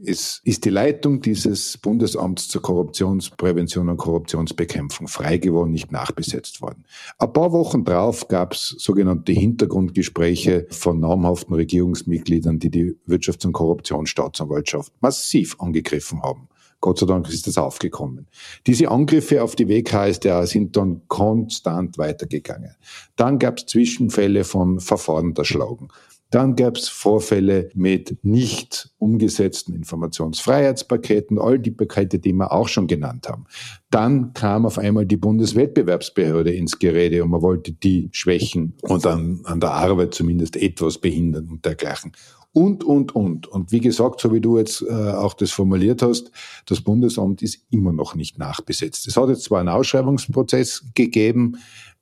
[0.00, 6.84] Es ist die Leitung dieses Bundesamts zur Korruptionsprävention und Korruptionsbekämpfung frei geworden, nicht nachbesetzt worden.
[7.18, 13.54] Ein paar Wochen drauf gab es sogenannte Hintergrundgespräche von namhaften Regierungsmitgliedern, die die Wirtschafts- und
[13.54, 16.48] Korruptionsstaatsanwaltschaft massiv angegriffen haben.
[16.80, 18.28] Gott sei Dank ist das aufgekommen.
[18.66, 22.76] Diese Angriffe auf die WKSDA sind dann konstant weitergegangen.
[23.16, 25.88] Dann gab es Zwischenfälle von Verfahren der Schlagen.
[26.30, 32.86] Dann gab es Vorfälle mit nicht umgesetzten Informationsfreiheitspaketen, all die Pakete, die wir auch schon
[32.86, 33.46] genannt haben.
[33.90, 39.40] Dann kam auf einmal die Bundeswettbewerbsbehörde ins Gerede und man wollte die schwächen und an,
[39.44, 42.12] an der Arbeit zumindest etwas behindern und dergleichen
[42.52, 43.46] und, und, und.
[43.46, 46.30] Und wie gesagt, so wie du jetzt äh, auch das formuliert hast,
[46.66, 49.06] das Bundesamt ist immer noch nicht nachbesetzt.
[49.06, 51.58] Es hat jetzt zwar einen Ausschreibungsprozess gegeben,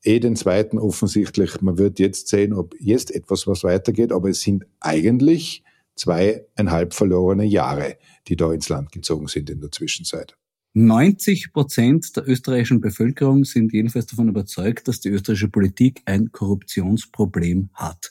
[0.07, 1.61] eh den zweiten offensichtlich.
[1.61, 5.62] Man wird jetzt sehen, ob jetzt etwas was weitergeht, aber es sind eigentlich
[5.96, 7.96] zweieinhalb verlorene Jahre,
[8.28, 10.36] die da ins Land gezogen sind in der Zwischenzeit.
[10.74, 17.70] 90 Prozent der österreichischen Bevölkerung sind jedenfalls davon überzeugt, dass die österreichische Politik ein Korruptionsproblem
[17.72, 18.11] hat.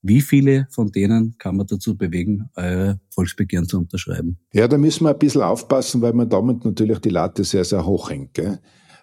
[0.00, 4.38] Wie viele von denen kann man dazu bewegen, euer Volksbegehren zu unterschreiben?
[4.52, 7.84] Ja, da müssen wir ein bisschen aufpassen, weil man damit natürlich die Latte sehr, sehr
[7.84, 8.32] hoch hängt.
[8.32, 8.60] Gell?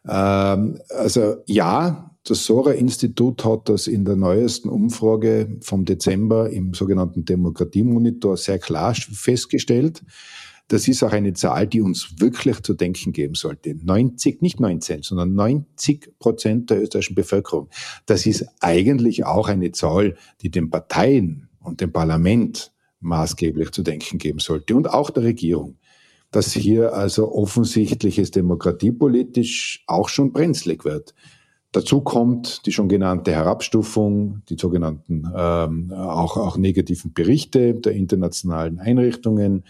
[0.07, 7.26] Ähm, also ja, das Sora-Institut hat das in der neuesten Umfrage vom Dezember im sogenannten
[7.26, 10.03] Demokratiemonitor sehr klar festgestellt.
[10.69, 13.76] Das ist auch eine Zahl, die uns wirklich zu denken geben sollte.
[13.76, 17.69] 90, nicht 19, sondern 90 Prozent der österreichischen Bevölkerung.
[18.05, 22.71] Das ist eigentlich auch eine Zahl, die den Parteien und dem Parlament
[23.01, 25.78] maßgeblich zu denken geben sollte und auch der Regierung.
[26.32, 31.13] Dass hier also offensichtlich es demokratiepolitisch auch schon brenzlig wird.
[31.74, 38.80] Dazu kommt die schon genannte Herabstufung, die sogenannten ähm, auch, auch negativen Berichte der internationalen
[38.80, 39.63] Einrichtungen,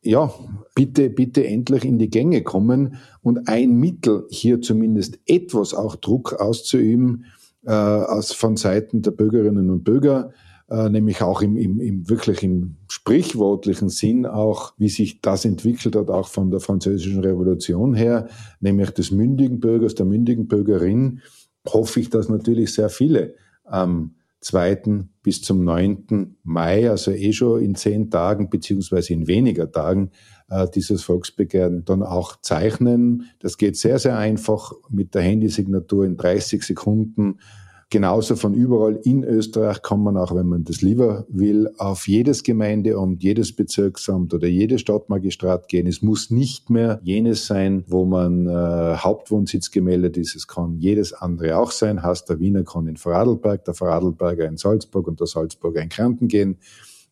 [0.00, 0.32] ja,
[0.74, 6.32] bitte, bitte endlich in die Gänge kommen und ein Mittel, hier zumindest etwas auch Druck
[6.32, 7.26] auszuüben,
[7.66, 10.32] äh, aus, von Seiten der Bürgerinnen und Bürger,
[10.74, 15.94] äh, nämlich auch im, im, im wirklich im sprichwörtlichen Sinn auch, wie sich das entwickelt
[15.94, 18.26] hat, auch von der französischen Revolution her,
[18.60, 21.20] nämlich des mündigen Bürgers, der mündigen Bürgerin,
[21.66, 25.04] hoffe ich, dass natürlich sehr viele am 2.
[25.22, 26.36] bis zum 9.
[26.42, 30.10] Mai, also eh schon in zehn Tagen beziehungsweise in weniger Tagen,
[30.50, 33.30] äh, dieses Volksbegehren dann auch zeichnen.
[33.38, 37.38] Das geht sehr, sehr einfach mit der Handysignatur in 30 Sekunden
[37.94, 42.42] Genauso von überall in Österreich kann man auch, wenn man das lieber will, auf jedes
[42.42, 45.86] Gemeindeamt, jedes Bezirksamt oder jedes Stadtmagistrat gehen.
[45.86, 50.34] Es muss nicht mehr jenes sein, wo man äh, Hauptwohnsitz gemeldet ist.
[50.34, 52.02] Es kann jedes andere auch sein.
[52.02, 56.26] Heißt, der Wiener kann in Vorarlberg, der Vorarlberger in Salzburg und der Salzburger in Kärnten
[56.26, 56.58] gehen.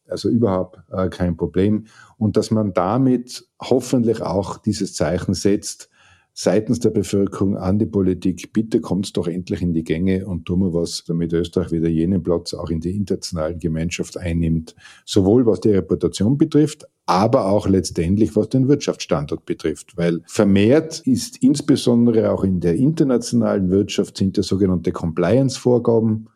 [0.09, 1.85] Also überhaupt äh, kein Problem.
[2.19, 5.92] Und dass man damit hoffentlich auch dieses Zeichen setzt,
[6.35, 10.61] seitens der Bevölkerung an die Politik, bitte kommt doch endlich in die Gänge und tun
[10.61, 14.75] wir was, damit Österreich wieder jenen Platz auch in der internationalen Gemeinschaft einnimmt,
[15.05, 21.43] sowohl was die Reputation betrifft, aber auch letztendlich was den Wirtschaftsstandort betrifft, weil vermehrt ist
[21.43, 26.29] insbesondere auch in der internationalen Wirtschaft sind ja sogenannte Compliance-Vorgaben,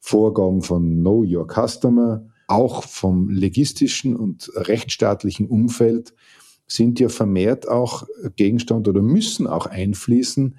[0.00, 6.14] Vorgaben von Know Your Customer, auch vom legistischen und rechtsstaatlichen Umfeld
[6.66, 8.06] sind ja vermehrt auch
[8.36, 10.56] Gegenstand oder müssen auch einfließen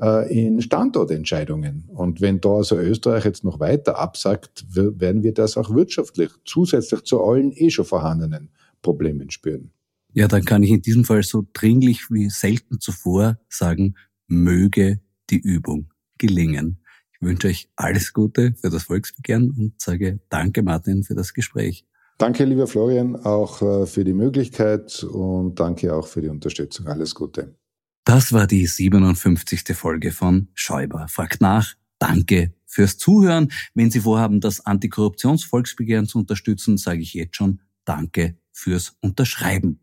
[0.00, 1.84] äh, in Standortentscheidungen.
[1.88, 7.02] Und wenn da also Österreich jetzt noch weiter absagt, werden wir das auch wirtschaftlich zusätzlich
[7.02, 8.50] zu allen eh schon vorhandenen
[8.82, 9.70] Problemen spüren.
[10.14, 13.94] Ja, dann kann ich in diesem Fall so dringlich wie selten zuvor sagen,
[14.26, 15.00] möge
[15.30, 16.78] die Übung gelingen.
[17.12, 21.84] Ich wünsche euch alles Gute für das Volksbegehren und sage danke, Martin, für das Gespräch.
[22.18, 26.88] Danke, lieber Florian, auch äh, für die Möglichkeit und danke auch für die Unterstützung.
[26.88, 27.56] Alles Gute.
[28.04, 29.76] Das war die 57.
[29.76, 31.74] Folge von Schäuber fragt nach.
[32.00, 33.52] Danke fürs Zuhören.
[33.74, 39.80] Wenn Sie vorhaben, das Antikorruptionsvolksbegehren zu unterstützen, sage ich jetzt schon Danke fürs Unterschreiben.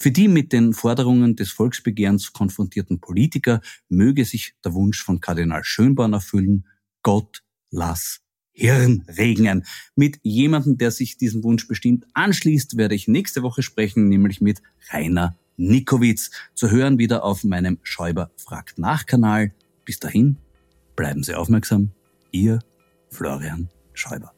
[0.00, 5.62] Für die mit den Forderungen des Volksbegehrens konfrontierten Politiker möge sich der Wunsch von Kardinal
[5.62, 6.66] Schönborn erfüllen.
[7.02, 8.20] Gott lass
[8.58, 9.64] Hirn regnen.
[9.94, 14.62] Mit jemandem, der sich diesem Wunsch bestimmt anschließt, werde ich nächste Woche sprechen, nämlich mit
[14.90, 16.30] Rainer Nikowitz.
[16.54, 19.52] Zu hören wieder auf meinem Schäuber fragt nach Kanal.
[19.84, 20.38] Bis dahin,
[20.96, 21.92] bleiben Sie aufmerksam.
[22.32, 22.58] Ihr
[23.10, 24.37] Florian Schäuber.